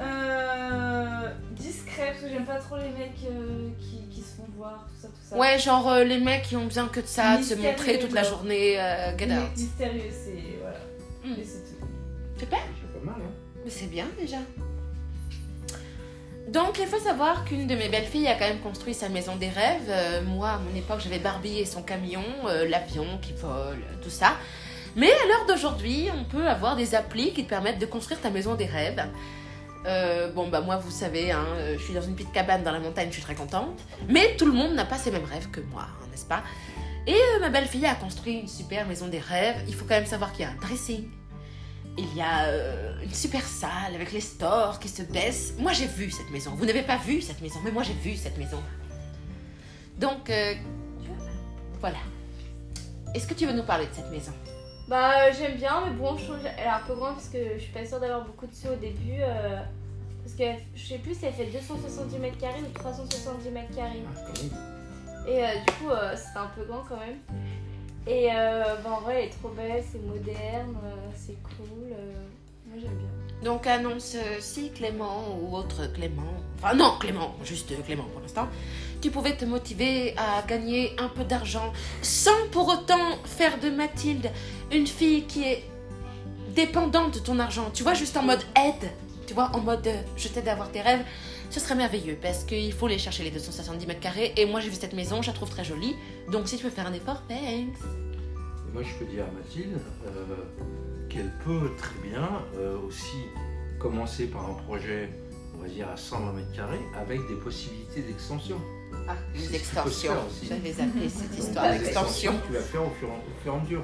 [0.00, 4.88] Euh, discret, parce que j'aime pas trop les mecs euh, qui, qui se font voir,
[4.88, 5.36] tout ça, tout ça.
[5.36, 8.12] Ouais, genre euh, les mecs qui ont besoin que de ça, de se montrer toute
[8.12, 9.50] la journée, euh, get out.
[9.56, 10.58] mystérieux, c'est.
[10.60, 10.78] Voilà.
[11.24, 11.40] Mm.
[11.40, 11.86] Et c'est tout.
[12.38, 12.58] Super.
[12.80, 13.32] C'est pas mal, hein
[13.64, 14.38] Mais c'est bien déjà.
[16.50, 19.48] Donc, il faut savoir qu'une de mes belles-filles a quand même construit sa maison des
[19.48, 19.88] rêves.
[19.88, 24.10] Euh, moi, à mon époque, j'avais Barbie et son camion, euh, l'avion qui vole, tout
[24.10, 24.32] ça.
[24.96, 28.30] Mais à l'heure d'aujourd'hui, on peut avoir des applis qui te permettent de construire ta
[28.30, 29.00] maison des rêves.
[29.86, 32.72] Euh, bon, bah moi, vous savez, hein, euh, je suis dans une petite cabane dans
[32.72, 33.80] la montagne, je suis très contente.
[34.08, 36.42] Mais tout le monde n'a pas ces mêmes rêves que moi, hein, n'est-ce pas?
[37.06, 39.56] Et euh, ma belle-fille a construit une super maison des rêves.
[39.68, 41.08] Il faut quand même savoir qu'il y a un dressing,
[41.96, 42.46] il y a
[43.02, 45.54] une super salle avec les stores qui se baissent.
[45.58, 46.52] Moi, j'ai vu cette maison.
[46.54, 48.62] Vous n'avez pas vu cette maison, mais moi, j'ai vu cette maison.
[49.98, 50.30] Donc,
[51.80, 51.98] voilà.
[53.14, 54.32] Est-ce que tu veux nous parler de cette maison?
[54.90, 57.38] Bah, euh, j'aime bien, mais bon, je trouve qu'elle est un peu grande parce que
[57.54, 59.20] je suis pas sûre d'avoir beaucoup de sous au début.
[59.20, 59.60] euh,
[60.24, 64.02] parce que je sais plus si elle fait 270 mètres carrés ou 370 mètres carrés.
[64.04, 65.28] Ah, quand même.
[65.28, 67.18] Et euh, du coup, euh, c'est un peu grand quand même.
[68.08, 71.92] Et euh, bah, en vrai, elle est trop belle, c'est moderne, euh, c'est cool.
[71.92, 72.12] euh,
[72.66, 73.44] moi, j'aime bien.
[73.44, 78.48] Donc, annonce euh, si Clément ou autre Clément, enfin non, Clément, juste Clément pour l'instant,
[79.00, 84.30] tu pouvais te motiver à gagner un peu d'argent sans pour autant faire de Mathilde
[84.72, 85.64] une fille qui est
[86.54, 87.70] dépendante de ton argent.
[87.72, 88.90] Tu vois, juste en mode aide,
[89.26, 91.04] tu vois, en mode euh, je t'aide à avoir tes rêves.
[91.50, 94.32] Ce serait merveilleux parce qu'il faut les chercher les 270 mètres carrés.
[94.36, 95.96] Et moi, j'ai vu cette maison, je la trouve très jolie.
[96.30, 97.78] Donc, si tu veux faire un effort, thanks.
[98.72, 100.10] Moi, je peux dire à Mathilde euh,
[101.08, 103.16] qu'elle peut très bien euh, aussi
[103.80, 105.08] commencer par un projet,
[105.56, 108.60] on va dire, à 120 mètres carrés, avec des possibilités d'extension.
[109.10, 109.58] Ah, les.
[110.48, 112.32] J'avais zappé cette Donc, histoire d'extension.
[112.32, 113.82] extensions, Tu vas faire au fur, au fur et à mesure.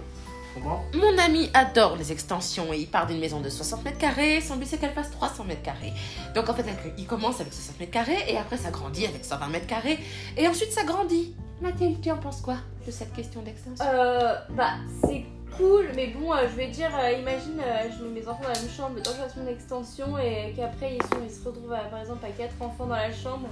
[0.94, 4.40] Mon ami adore les extensions et il part d'une maison de 60 mètres carrés.
[4.40, 5.92] Son but c'est qu'elle fasse 300 mètres carrés.
[6.34, 6.64] Donc en fait,
[6.96, 9.98] il commence avec 60 mètres carrés et après ça grandit avec 120 mètres carrés
[10.38, 11.34] et ensuite ça grandit.
[11.60, 13.84] Mathilde, tu en penses quoi de cette question d'extension?
[13.86, 14.70] Euh, bah,
[15.06, 15.24] c'est
[15.58, 18.48] cool, mais bon, euh, je vais dire, euh, imagine, euh, je mets mes enfants dans
[18.54, 21.34] la même chambre, le temps que je fasse mon extension et qu'après ils, sont- ils
[21.34, 23.48] se retrouvent à- par exemple à 4 enfants dans la chambre.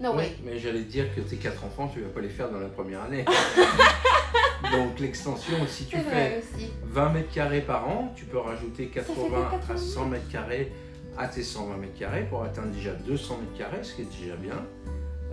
[0.00, 2.28] Euh, No Oui, mais j'allais te dire que tes quatre enfants, tu vas pas les
[2.28, 3.24] faire dans la première année.
[4.72, 6.70] Donc l'extension, si tu fais vrai aussi.
[6.84, 10.28] 20 mètres carrés par an, tu peux rajouter fait 80 que à 80 100 mètres
[10.30, 10.72] carrés
[11.16, 14.36] à tes 120 mètres carrés pour atteindre déjà 200 mètres carrés, ce qui est déjà
[14.36, 14.64] bien,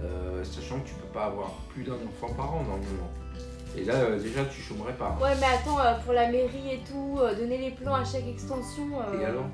[0.04, 3.12] Euh, sachant que tu peux pas avoir plus d'un enfant par an normalement.
[3.78, 5.16] Et là, euh, déjà, tu chômerais pas.
[5.22, 8.88] Ouais, mais attends, euh, pour la mairie et tout, donner les plans à chaque extension.
[9.20, 9.46] Et alors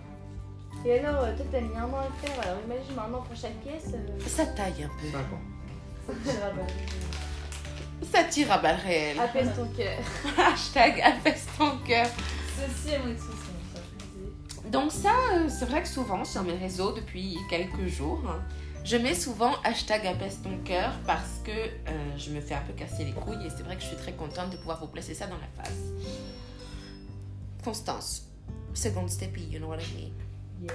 [0.85, 3.21] Et alors, euh, toi t'as mis un an à le faire, alors imagine un an
[3.21, 3.93] pour chaque pièce.
[3.93, 5.11] euh, Ça taille un peu.
[5.11, 6.65] 5 ans.
[8.13, 9.19] Ça tire à balles réelles.
[9.19, 9.97] apaise ton cœur.
[10.53, 12.07] Hashtag apaise ton cœur.
[12.55, 13.81] Ceci est mon expression, ça
[14.63, 14.69] je.
[14.69, 18.21] Donc ça, euh, c'est vrai que souvent sur mes réseaux depuis quelques jours,
[18.85, 22.73] je mets souvent hashtag apaise ton cœur parce que euh, je me fais un peu
[22.73, 25.13] casser les couilles et c'est vrai que je suis très contente de pouvoir vous placer
[25.15, 25.75] ça dans la face.
[27.63, 28.27] Constance,
[28.73, 30.13] seconde steppy, you know what I mean.
[30.61, 30.73] Yeah.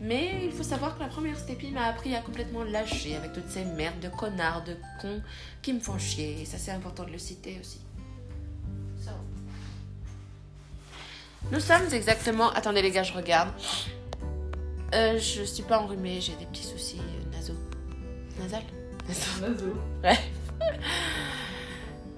[0.00, 3.48] Mais il faut savoir que la première steppy m'a appris à complètement lâcher avec toutes
[3.48, 5.20] ces merdes de connards, de cons
[5.60, 6.40] qui me font chier.
[6.40, 7.80] Et ça c'est important de le citer aussi.
[9.04, 9.10] So.
[11.52, 12.50] Nous sommes exactement...
[12.50, 13.50] Attendez les gars, je regarde.
[14.94, 17.58] Euh, je suis pas enrhumée, j'ai des petits soucis euh, nasaux.
[18.38, 18.62] Nasal?
[19.06, 19.50] Nasal.
[19.50, 19.74] Nazo.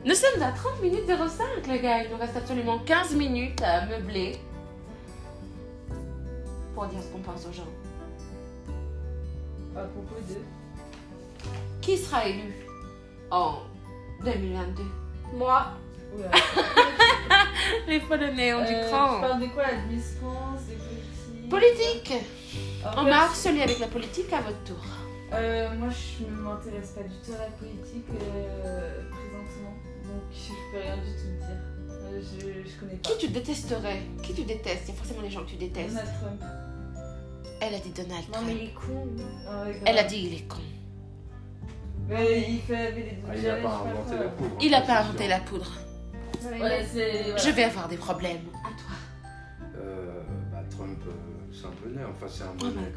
[0.05, 2.05] Nous sommes à 30 minutes 05, les gars.
[2.05, 4.39] Il nous reste absolument 15 minutes à meubler
[6.75, 7.69] pour dire ce qu'on pense aux gens.
[9.77, 10.37] À propos de.
[11.81, 12.53] Qui sera élu
[13.31, 13.59] en
[14.25, 14.83] 2022
[15.35, 15.65] Moi,
[16.15, 16.31] Oula.
[17.89, 19.21] Les Polonais ont Euh, du Tu cran.
[19.21, 19.63] parles de quoi?
[19.65, 21.49] La de Miss France, des politiques?
[21.51, 22.13] Politique
[22.85, 24.77] En En fait, marche, celui avec la politique à votre tour.
[25.33, 29.75] euh, Moi, je ne m'intéresse pas du tout à la politique euh, présentement.
[30.05, 31.59] Donc, je peux rien du tout dire.
[31.91, 33.09] Euh, je, je connais pas.
[33.11, 34.03] Qui tu détesterais?
[34.23, 34.83] Qui tu détestes?
[34.89, 35.89] Il y a forcément des gens que tu détestes.
[35.91, 36.43] Donald Trump.
[37.65, 38.47] Elle a dit Donald non Trump.
[38.49, 39.07] mais il est con.
[39.17, 39.23] lui.
[39.49, 39.65] Ah.
[39.87, 40.59] Elle a dit il est con.
[42.09, 42.93] Mais il fait
[43.29, 44.57] Ah, il n'a pas inventé la poudre.
[44.61, 45.29] Il a ça, pas c'est inventé sûr.
[45.29, 45.73] la poudre.
[46.43, 47.23] Non, mais Ouais, c'est.
[47.23, 47.37] voilà.
[47.37, 48.41] Je vais avoir des problèmes.
[48.53, 49.77] À toi.
[49.77, 51.11] Euh, bah, Trump, euh,
[51.53, 52.05] c'est un bonnet.
[52.05, 52.93] Enfin, c'est un Oh bonnet.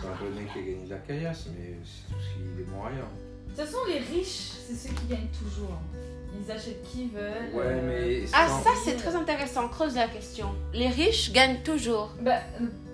[0.00, 2.64] C'est un bonnet qui a gagné de la caillasse, mais c'est tout ce qu'il est
[2.64, 2.98] bon à rien.
[2.98, 5.72] De toute façon, les riches, c'est ceux qui gagnent toujours.
[5.72, 5.98] hein.
[6.44, 7.54] Ils achètent qui veulent.
[7.54, 8.28] Ouais, euh, mais.
[8.34, 9.66] Ah, ça c'est très intéressant.
[9.68, 10.54] Creuse la question.
[10.74, 12.10] Les riches gagnent toujours.
[12.20, 12.40] Bah,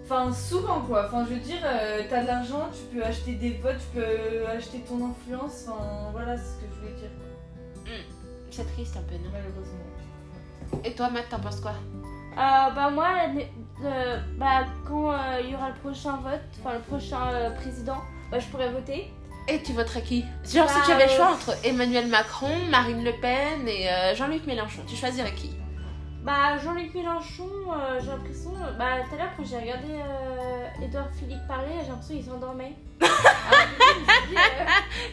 [0.05, 1.07] enfin, souvent quoi.
[1.07, 4.47] Enfin, je veux dire, euh, t'as de l'argent, tu peux acheter des votes, tu peux
[4.47, 5.67] acheter ton influence.
[5.69, 7.95] Enfin, voilà, c'est ce que je voulais dire, quoi.
[8.51, 9.31] C'est triste un peu, non?
[9.33, 10.85] Malheureusement.
[10.85, 11.73] Et toi, Matt, t'en penses quoi?
[11.73, 13.09] Euh, bah moi,
[13.85, 17.99] euh, bah, quand euh, il y aura le prochain vote, enfin le prochain euh, président,
[18.31, 19.13] bah, je pourrais voter.
[19.49, 20.25] Et tu voterais qui?
[20.45, 23.89] Genre, si Bah, tu avais le choix euh, entre Emmanuel Macron, Marine Le Pen et
[23.89, 25.51] euh, Jean-Luc Mélenchon, tu choisirais qui?
[26.25, 31.11] Bah Jean-Luc Mélenchon, euh, j'ai l'impression, bah tout à l'heure quand j'ai regardé euh, Edouard
[31.19, 32.73] Philippe parler, j'ai l'impression qu'il s'endormait.
[34.37, 34.41] Euh,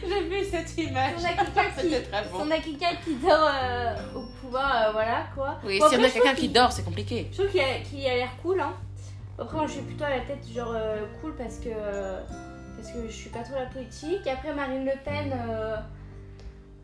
[0.08, 1.12] J'ai vu cette image.
[1.18, 2.38] Si on a quelqu'un qui- C'était très si bon.
[2.40, 5.58] on a quelqu'un qui dort euh, au pouvoir, euh, voilà quoi.
[5.64, 7.28] Oui, Bon, si on a quelqu'un qui dort, c'est compliqué.
[7.30, 7.60] Je trouve qu'il
[8.06, 8.72] a, l'air cool, hein.
[9.38, 11.68] Après, moi, je suis plutôt à la tête genre euh, cool parce que
[12.76, 14.26] parce que je suis pas trop la politique.
[14.26, 15.76] Et après, Marine Le Pen, euh,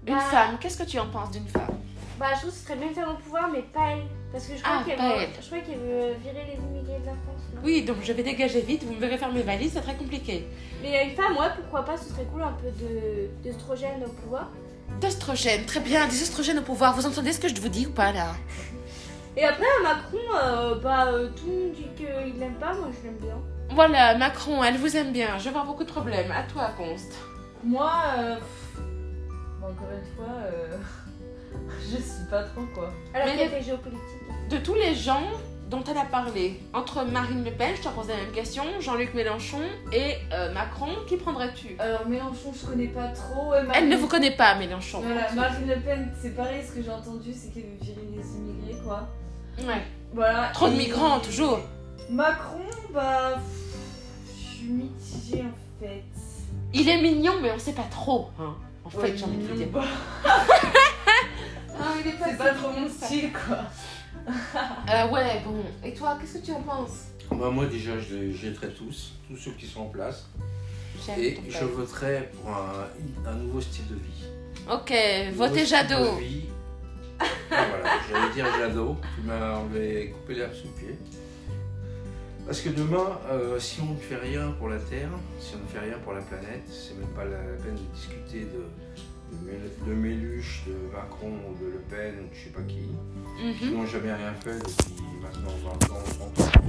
[0.07, 1.79] Une bah, femme, qu'est-ce que tu en penses d'une femme?
[2.19, 4.03] Bah, je trouve que ce serait bien une femme au pouvoir, mais pas elle.
[4.33, 7.07] Parce que je crois Ah, qu'elle veut, je crois qu'elle veut virer les immigrés de
[7.07, 7.43] la France.
[7.55, 7.61] non?
[7.65, 10.47] Oui, donc je vais dégager vite, vous me verrez faire mes valises, c'est très compliqué.
[10.83, 14.51] Mais une femme, ouais, pourquoi pas, ce serait cool un peu de d'œstrogène au pouvoir.
[15.01, 16.95] D'oestrogènes, très bien, des oestrogènes au pouvoir.
[16.95, 18.35] Vous entendez ce que je vous dis ou pas là?
[19.37, 23.07] Et après, Macron, euh, bah, euh, tout le monde dit qu'il l'aime pas, moi je
[23.07, 23.37] l'aime bien.
[23.71, 25.39] Voilà, Macron, elle vous aime bien.
[25.39, 26.31] Je vais avoir beaucoup de problèmes.
[26.33, 27.15] À toi, Const.
[27.63, 28.37] Moi, euh,
[29.61, 30.77] bon, encore une fois, euh,
[31.83, 32.91] je suis pas trop quoi.
[33.15, 34.03] Alors qu'elle le- fait géopolitique.
[34.51, 35.23] De tous les gens
[35.69, 39.13] dont elle a parlé, entre Marine Le Pen, je te pose la même question, Jean-Luc
[39.13, 39.61] Mélenchon
[39.93, 41.77] et euh, Macron, qui prendrais-tu?
[41.79, 43.53] Alors Mélenchon, je connais pas trop.
[43.75, 45.03] Elle ne vous connaît pas, Mélenchon.
[45.05, 48.37] Voilà, Marine Le Pen, c'est pareil, ce que j'ai entendu, c'est qu'elle veut virer les
[48.37, 49.09] immigrés, quoi.
[49.59, 49.83] Ouais.
[50.15, 50.49] Voilà.
[50.55, 51.61] Trop de migrants, toujours.
[52.09, 53.35] Macron, bah.
[53.35, 56.03] pff, Je suis mitigée en fait.
[56.73, 58.31] Il est mignon, mais on sait pas trop.
[58.41, 58.55] Hein.
[58.87, 59.67] En fait, j'ai envie de vous dire.
[62.25, 63.59] C'est pas trop mon style, quoi.
[64.91, 65.63] Euh, ouais, bon.
[65.83, 67.07] Et toi, qu'est-ce que tu en penses?
[67.31, 70.27] Bah, moi, déjà, je les jetterai tous, tous ceux qui sont en place.
[71.07, 72.89] J'aime Et je voterai pour un,
[73.31, 74.25] un nouveau style de vie.
[74.71, 76.17] Ok, Un votez Jadot.
[76.17, 76.43] de vie.
[77.21, 77.25] Ah,
[77.71, 80.99] voilà, j'allais dire Jadot, tu m'as enlevé coupé l'herbe sous le pied.
[82.45, 85.11] Parce que demain, euh, si on ne fait rien pour la Terre,
[85.41, 88.41] si on ne fait rien pour la planète, c'est même pas la peine de discuter
[88.41, 88.65] de,
[89.33, 92.89] de, Mél- de Méluche, de Macron ou de Le Pen ou je sais pas qui,
[93.59, 93.75] qui Mhm.
[93.77, 96.61] n'ont jamais rien fait depuis maintenant 20 ans, 30 ans.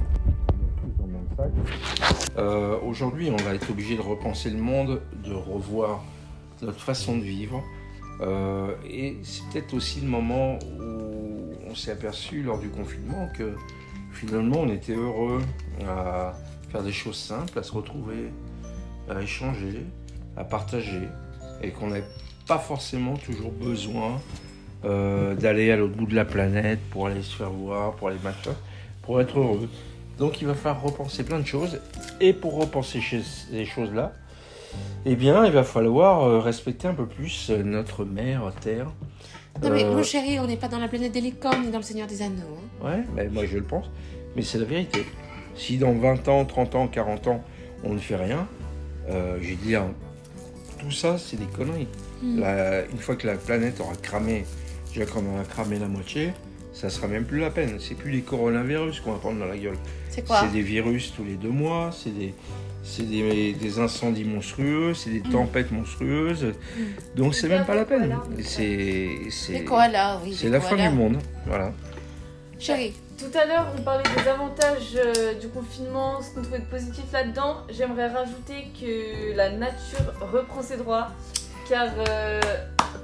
[0.80, 1.50] Tous dans le même sac.
[2.38, 6.02] Euh, Aujourd'hui, on va être obligé de repenser le monde, de revoir
[6.62, 7.62] notre façon de vivre.
[8.20, 13.54] Euh, et c'est peut-être aussi le moment où on s'est aperçu lors du confinement que
[14.12, 15.40] finalement on était heureux
[15.88, 16.34] à
[16.68, 18.30] faire des choses simples, à se retrouver,
[19.08, 19.86] à échanger,
[20.36, 21.08] à partager,
[21.62, 22.04] et qu'on n'avait
[22.50, 24.20] pas forcément toujours besoin
[24.84, 28.18] euh, d'aller à l'autre bout de la planète pour aller se faire voir, pour aller
[28.24, 28.50] machin,
[29.02, 29.68] pour être heureux.
[30.18, 31.78] Donc il va falloir repenser plein de choses,
[32.20, 34.12] et pour repenser chez- ces choses-là,
[35.06, 38.88] eh bien, il va falloir euh, respecter un peu plus euh, notre mère Terre.
[39.62, 41.78] Non mais Euh, mon chéri, on n'est pas dans la planète des licornes ni dans
[41.78, 42.58] le Seigneur des Anneaux.
[42.82, 42.84] hein.
[42.86, 43.86] Ouais, ben moi je le pense,
[44.34, 45.04] mais c'est la vérité.
[45.54, 47.44] Si dans 20 ans, 30 ans, 40 ans,
[47.84, 48.48] on ne fait rien,
[49.08, 49.90] euh, j'ai dit, hein,
[50.80, 51.86] tout ça, c'est des conneries.
[52.22, 54.44] La- une fois que la planète aura cramé,
[54.92, 56.32] déjà qu'on en a cramé la moitié,
[56.72, 57.78] ça sera même plus la peine.
[57.80, 59.76] C'est plus les coronavirus qu'on va prendre dans la gueule.
[60.08, 62.34] C'est quoi C'est des virus tous les deux mois, c'est des,
[62.82, 66.52] c'est des, des incendies monstrueux, c'est des tempêtes monstrueuses.
[67.16, 68.16] Donc c'est même pas la peine.
[68.42, 69.52] C'est c'est
[70.24, 70.34] oui.
[70.36, 71.18] c'est la fin du monde.
[71.46, 71.72] Voilà.
[72.58, 76.64] Chérie, tout à l'heure, on parlait des avantages euh, du confinement, ce qu'on trouvait de
[76.64, 77.58] positif là-dedans.
[77.70, 81.08] J'aimerais rajouter que la nature reprend ses droits.
[81.70, 82.40] Car, euh,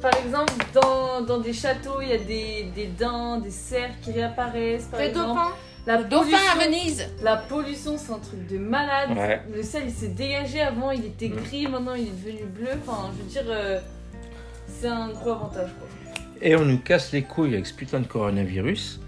[0.02, 4.10] par exemple, dans, dans des châteaux, il y a des, des daims, des cerfs qui
[4.10, 4.86] réapparaissent.
[4.90, 5.28] Par Le exemple.
[5.28, 5.52] dauphin
[5.86, 9.10] La Le dauphin à pollution- Venise La pollution, c'est un truc de malade.
[9.16, 9.40] Ouais.
[9.54, 10.60] Le ciel, il s'est dégagé.
[10.60, 11.36] Avant, il était Mm.
[11.36, 11.66] gris.
[11.68, 12.68] Maintenant, il est devenu bleu.
[12.86, 13.78] Enfin, je veux dire, euh,
[14.68, 15.70] c'est un gros avantage.
[15.78, 15.88] Quoi.
[16.42, 19.00] Et on nous casse les couilles avec ce putain de coronavirus,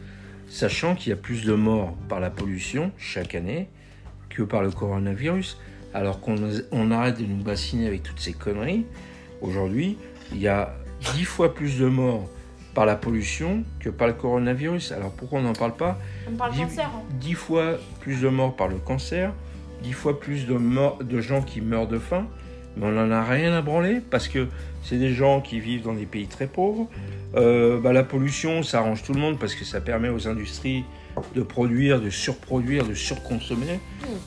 [0.48, 3.68] sachant qu'il y a plus de morts par la pollution chaque année
[4.30, 5.58] que par le coronavirus.
[5.94, 6.36] Alors qu'on
[6.70, 8.84] on arrête de nous bassiner avec toutes ces conneries,
[9.40, 9.96] aujourd'hui,
[10.32, 10.74] il y a
[11.14, 12.28] dix fois plus de morts
[12.74, 14.92] par la pollution que par le coronavirus.
[14.92, 15.98] Alors pourquoi on n'en parle pas?
[16.30, 16.86] On parle Dix- cancer.
[16.86, 17.02] hein.
[17.20, 19.32] 10 fois plus de morts par le cancer,
[19.82, 22.26] 10 fois plus de, morts, de gens qui meurent de faim,
[22.76, 24.46] mais on n'en a rien à branler parce que
[24.84, 26.88] c'est des gens qui vivent dans des pays très pauvres.
[27.34, 30.84] Euh, bah, la pollution, ça arrange tout le monde parce que ça permet aux industries
[31.34, 33.80] de produire, de surproduire, de surconsommer.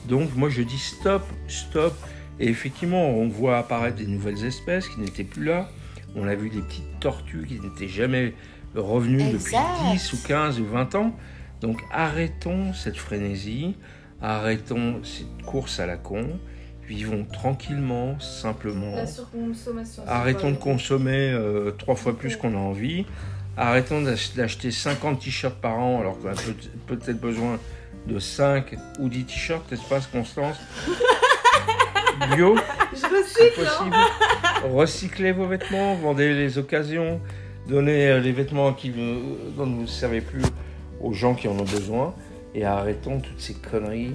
[0.08, 1.94] Donc moi je dis stop, stop.
[2.42, 5.68] Et effectivement, on voit apparaître des nouvelles espèces qui n'étaient plus là.
[6.16, 8.34] On a vu des petites tortues qui n'étaient jamais
[8.74, 9.60] revenues Exact.
[9.84, 11.14] depuis 10 ou 15 ou 20 ans.
[11.60, 13.76] Donc arrêtons cette frénésie,
[14.20, 16.26] arrêtons cette course à la con,
[16.88, 18.96] vivons tranquillement, simplement.
[18.96, 20.02] La surconsommation.
[20.04, 23.06] c'est Arrêtons de consommer euh, trois fois plus qu'on a envie.
[23.56, 26.54] Arrêtons d'ach- d'acheter 50 t-shirts par an alors qu'on a peut-
[26.96, 27.60] peut-être besoin
[28.08, 30.56] de 5 ou 10 t-shirts, n'est-ce pas, Constance
[32.34, 32.56] Bio,
[32.92, 33.90] Je si recycle, hein.
[33.90, 33.96] possible.
[34.76, 37.20] Recyclez vos vêtements, vendez les occasions,
[37.68, 40.42] donnez euh, les vêtements qui vous- dont vous ne servez plus
[41.00, 42.14] aux gens qui en ont besoin.
[42.54, 44.14] Et arrêtons toutes ces conneries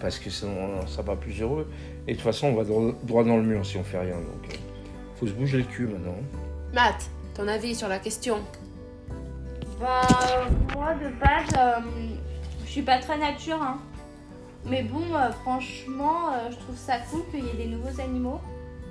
[0.00, 1.70] parce que sinon on ne sera pas plus heureux.
[2.06, 4.14] Et de toute façon, on va dro- droit dans le mur si on fait rien.
[4.16, 4.56] Donc, euh,
[5.18, 6.14] faut se bouger le cul maintenant.
[6.74, 8.36] Matt, ton avis sur la question?
[9.80, 10.02] Bah,
[10.74, 11.80] moi de base, euh,
[12.66, 13.78] je suis pas très nature, hein.
[14.70, 18.40] Mais bon, euh, franchement, euh, je trouve ça cool qu'il y ait des nouveaux animaux,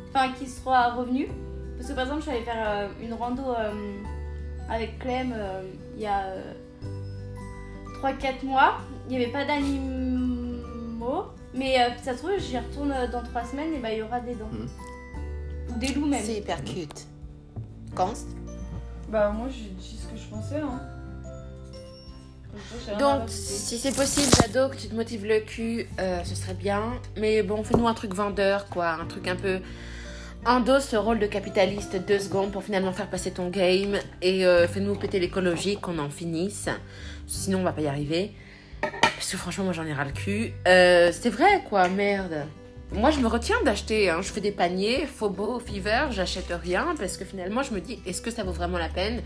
[0.10, 1.28] enfin, qui soient revenus.
[1.78, 3.72] Parce que par exemple, je suis allée faire euh, une rando euh,
[4.70, 5.62] avec Clem euh,
[5.96, 6.24] il y a
[8.02, 8.78] 3-4 mois.
[9.08, 11.26] Il n'y avait pas d'animaux.
[11.54, 14.20] Mais euh, ça se trouve, j'y retourne dans 3 semaines et bah, il y aura
[14.20, 14.50] des dents.
[14.52, 14.68] Mhm.
[15.76, 16.24] Ou des loups même.
[16.24, 17.08] C'est hyper cute.
[17.96, 18.28] Const
[19.10, 20.60] Bah, moi, j'ai dit ce que je pensais.
[20.60, 20.80] Hein.
[23.00, 23.32] Donc, rajouter.
[23.32, 26.94] si c'est possible, Jado, que tu te motives le cul, euh, ce serait bien.
[27.18, 28.90] Mais bon, fais-nous un truc vendeur, quoi.
[28.92, 29.60] Un truc un peu.
[30.46, 33.98] Endosse ce rôle de capitaliste deux secondes pour finalement faire passer ton game.
[34.22, 36.70] Et euh, fais-nous péter l'écologie, qu'on en finisse.
[37.26, 38.32] Sinon, on va pas y arriver.
[38.82, 40.54] Parce que franchement, moi, j'en ai ras le cul.
[40.68, 42.46] Euh, c'est vrai, quoi, merde.
[42.94, 44.10] Moi, je me retiens d'acheter.
[44.10, 44.20] hein.
[44.22, 46.96] Je fais des paniers, Phobo, Fever, j'achète rien.
[46.98, 49.22] Parce que finalement, je me dis, est-ce que ça vaut vraiment la peine?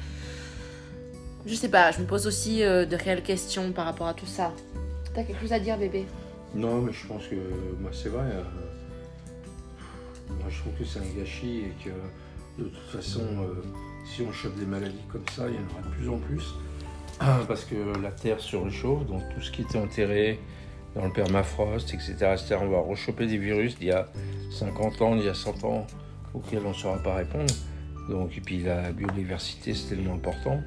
[1.45, 4.25] Je sais pas, je me pose aussi euh, de réelles questions par rapport à tout
[4.25, 4.51] ça.
[5.13, 6.05] T'as quelque chose à dire, bébé?
[6.53, 7.35] Non, mais je pense que
[7.79, 8.23] moi, c'est vrai.
[8.25, 8.43] euh,
[10.29, 13.63] moi, je trouve que c'est un gâchis et que de toute façon, euh,
[14.05, 16.43] si on chope des maladies comme ça, il y en aura de plus en plus.
[17.47, 20.39] Parce que la Terre se réchauffe, donc tout ce qui était enterré
[20.95, 24.07] dans le permafrost, etc., etc., on va rechoper des virus d'il y a
[24.51, 25.87] 50 ans, d'il y a 100 ans,
[26.33, 27.53] auxquels on ne saura pas répondre.
[28.09, 30.59] Donc, et puis la biodiversité, c'est tellement important.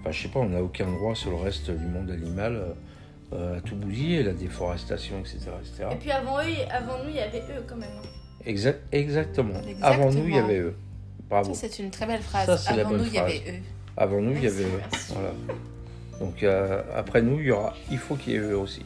[0.00, 2.62] Enfin, je sais pas, on n'a aucun droit sur le reste du monde animal.
[3.32, 5.38] euh, à tout bousiller, la déforestation, etc.
[5.60, 5.88] etc.
[5.90, 7.90] Et puis avant eux, avant nous, il y avait eux quand même.
[7.98, 8.08] hein.
[8.44, 9.54] Exact, exactement.
[9.58, 9.84] Exactement.
[9.86, 10.76] Avant nous, il y avait eux.
[11.28, 11.52] Bravo.
[11.52, 12.46] Ça, c'est une très belle phrase.
[12.46, 13.62] Ça, c'est la Avant bonne nous, il y avait eux.
[13.96, 14.80] Avant nous, il y avait eux.
[15.08, 15.30] Voilà.
[16.20, 17.74] Donc euh, après nous, il y aura.
[17.90, 18.84] Il faut qu'il y ait eux aussi.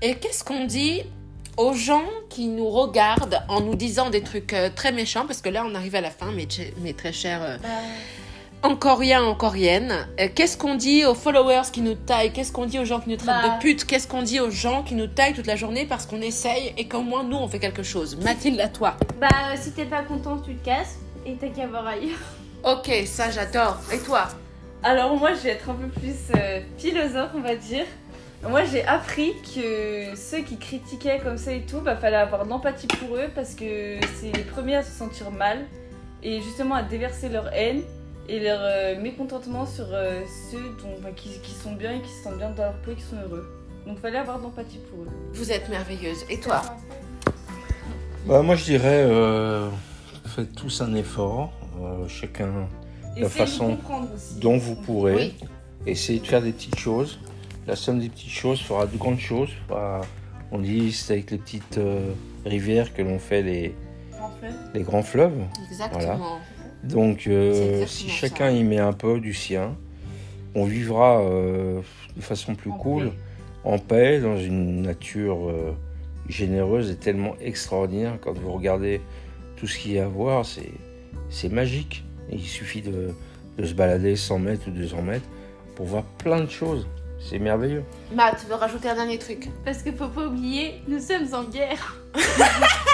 [0.00, 1.02] Et qu'est-ce qu'on dit
[1.58, 5.26] aux gens qui nous regardent en nous disant des trucs euh, très méchants?
[5.26, 7.68] Parce que là, on arrive à la fin, mes, très chers euh, Bah,
[8.64, 10.06] Encoriens, Encoriennes.
[10.18, 12.32] Euh, qu'est-ce qu'on dit aux followers qui nous taillent?
[12.32, 13.54] Qu'est-ce qu'on dit aux gens qui nous traitent Bah.
[13.56, 13.84] de putes?
[13.84, 16.88] Qu'est-ce qu'on dit aux gens qui nous taillent toute la journée parce qu'on essaye et
[16.88, 18.16] qu'au moins nous, on fait quelque chose?
[18.16, 18.96] Mathilde, à toi.
[19.20, 22.18] bah, si t'es pas content, tu te casses et t'as qu'à voir ailleurs.
[22.64, 23.78] Ok, ça, j'adore.
[23.92, 24.26] Et toi?
[24.82, 27.84] Alors moi je vais être un peu plus euh, philosophe on va dire.
[28.48, 32.50] Moi j'ai appris que ceux qui critiquaient comme ça et tout, bah fallait avoir de
[32.50, 35.66] l'empathie pour eux parce que c'est les premiers à se sentir mal
[36.22, 37.82] et justement à déverser leur haine
[38.28, 40.20] et leur euh, mécontentement sur euh,
[40.50, 42.90] ceux dont, enfin, qui, qui sont bien et qui se sentent bien dans leur peau
[42.92, 43.48] et qui sont heureux.
[43.86, 45.08] Donc fallait avoir de l'empathie pour eux.
[45.32, 46.24] Vous êtes merveilleuse.
[46.28, 46.62] Et toi?
[48.26, 49.70] Bah, moi, je dirais, euh,
[50.26, 52.68] faites tous un effort, euh, chacun
[53.16, 53.78] Et La façon
[54.36, 55.14] dont vous pourrez.
[55.14, 55.34] Oui.
[55.86, 57.18] Essayez de faire des petites choses.
[57.66, 59.50] La somme des petites choses fera de grandes choses.
[59.68, 60.02] Bah,
[60.52, 62.10] on dit c'est avec les petites euh,
[62.44, 63.74] rivières que l'on fait les,
[64.74, 65.40] les grands fleuves.
[65.70, 66.38] Exactement.
[66.84, 68.12] Donc, euh, si ça.
[68.12, 69.76] chacun y met un peu du sien,
[70.54, 71.80] on vivra euh,
[72.16, 73.12] de façon plus En cool, paix.
[73.64, 75.72] en paix, dans une nature euh,
[76.28, 78.18] généreuse et tellement extraordinaire.
[78.20, 79.00] Quand vous regardez
[79.56, 82.04] tout ce qu'il y a à voir, c'est, magique.
[82.30, 83.10] Il suffit de,
[83.56, 85.26] de se balader 100 mètres ou 200 mètres
[85.74, 86.86] pour voir plein de choses.
[87.18, 87.82] C'est merveilleux.
[88.14, 89.48] Matt, tu veux rajouter un dernier truc?
[89.64, 91.96] Parce que faut pas oublier, nous sommes en guerre.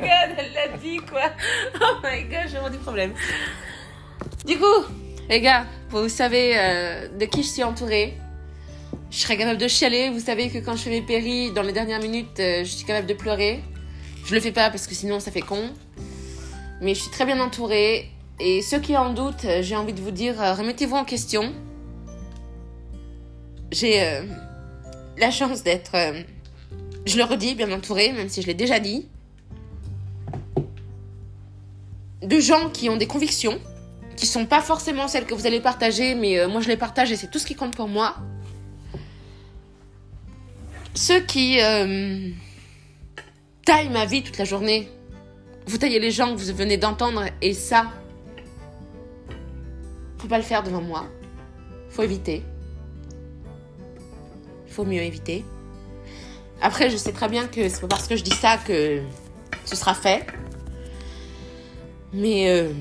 [0.00, 1.30] god, elle l'a dit quoi
[1.80, 3.12] Oh my god, j'ai vraiment du problème.
[4.44, 4.84] Du coup,
[5.28, 8.14] les gars, vous savez euh, de qui je suis entourée.
[9.10, 10.10] Je serais capable de chialer.
[10.10, 12.84] Vous savez que quand je fais mes péris, dans les dernières minutes, euh, je suis
[12.84, 13.60] capable de pleurer.
[14.24, 15.70] Je le fais pas parce que sinon ça fait con.
[16.80, 18.10] Mais je suis très bien entourée.
[18.38, 21.52] Et ceux qui en doutent, euh, j'ai envie de vous dire, remettez-vous en question.
[23.70, 24.02] J'ai
[25.16, 25.92] la chance d'être,
[27.06, 29.06] je le redis, bien entourée, même si je l'ai déjà dit
[32.22, 33.60] de gens qui ont des convictions,
[34.16, 37.10] qui sont pas forcément celles que vous allez partager, mais euh, moi je les partage
[37.12, 38.16] et c'est tout ce qui compte pour moi.
[40.94, 42.28] Ceux qui euh,
[43.64, 44.90] taillent ma vie toute la journée,
[45.66, 47.86] vous taillez les gens que vous venez d'entendre et ça,
[50.18, 51.06] faut pas le faire devant moi.
[51.88, 52.42] Faut éviter.
[54.66, 55.44] Faut mieux éviter.
[56.60, 59.00] Après, je sais très bien que c'est pas parce que je dis ça que
[59.64, 60.26] ce sera fait.
[62.12, 62.72] Mais euh,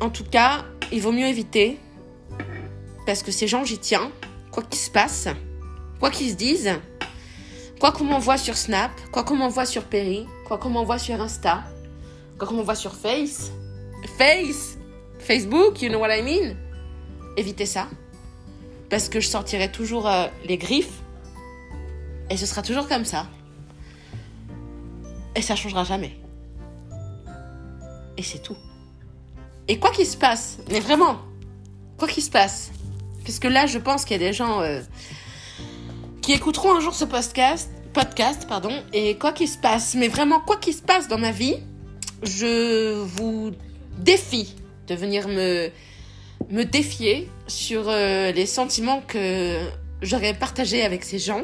[0.00, 1.78] en tout cas, il vaut mieux éviter.
[3.06, 4.10] Parce que ces gens, j'y tiens.
[4.50, 5.28] Quoi qu'il se passe,
[6.00, 6.72] quoi qu'ils se disent,
[7.78, 11.64] quoi qu'on m'envoie sur Snap, quoi qu'on m'envoie sur Perry, quoi qu'on m'envoie sur Insta,
[12.38, 13.52] quoi qu'on m'envoie sur Face,
[14.16, 14.78] Face,
[15.18, 16.56] Facebook, you know what I mean?
[17.36, 17.88] Évitez ça.
[18.90, 21.02] Parce que je sortirai toujours euh, les griffes.
[22.30, 23.26] Et ce sera toujours comme ça.
[25.36, 26.17] Et ça changera jamais.
[28.18, 28.56] Et c'est tout.
[29.68, 31.20] Et quoi qu'il se passe, mais vraiment,
[31.96, 32.72] quoi qu'il se passe,
[33.24, 34.80] parce que là, je pense qu'il y a des gens euh,
[36.20, 40.40] qui écouteront un jour ce podcast, podcast, pardon, et quoi qu'il se passe, mais vraiment
[40.40, 41.56] quoi qu'il se passe dans ma vie,
[42.22, 43.52] je vous
[43.98, 44.56] défie
[44.88, 45.70] de venir me
[46.50, 49.58] me défier sur euh, les sentiments que
[50.02, 51.42] j'aurais partagés avec ces gens.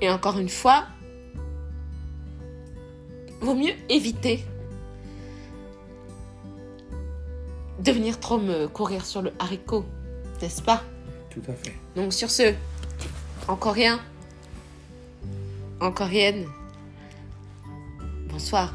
[0.00, 0.86] Et encore une fois,
[3.42, 4.44] vaut mieux éviter
[7.80, 9.84] de venir trop me courir sur le haricot,
[10.40, 10.82] n'est-ce pas?
[11.30, 11.74] Tout à fait.
[11.96, 12.54] Donc sur ce,
[13.48, 14.00] encore rien,
[15.80, 16.44] encore rien.
[18.28, 18.72] Bonsoir.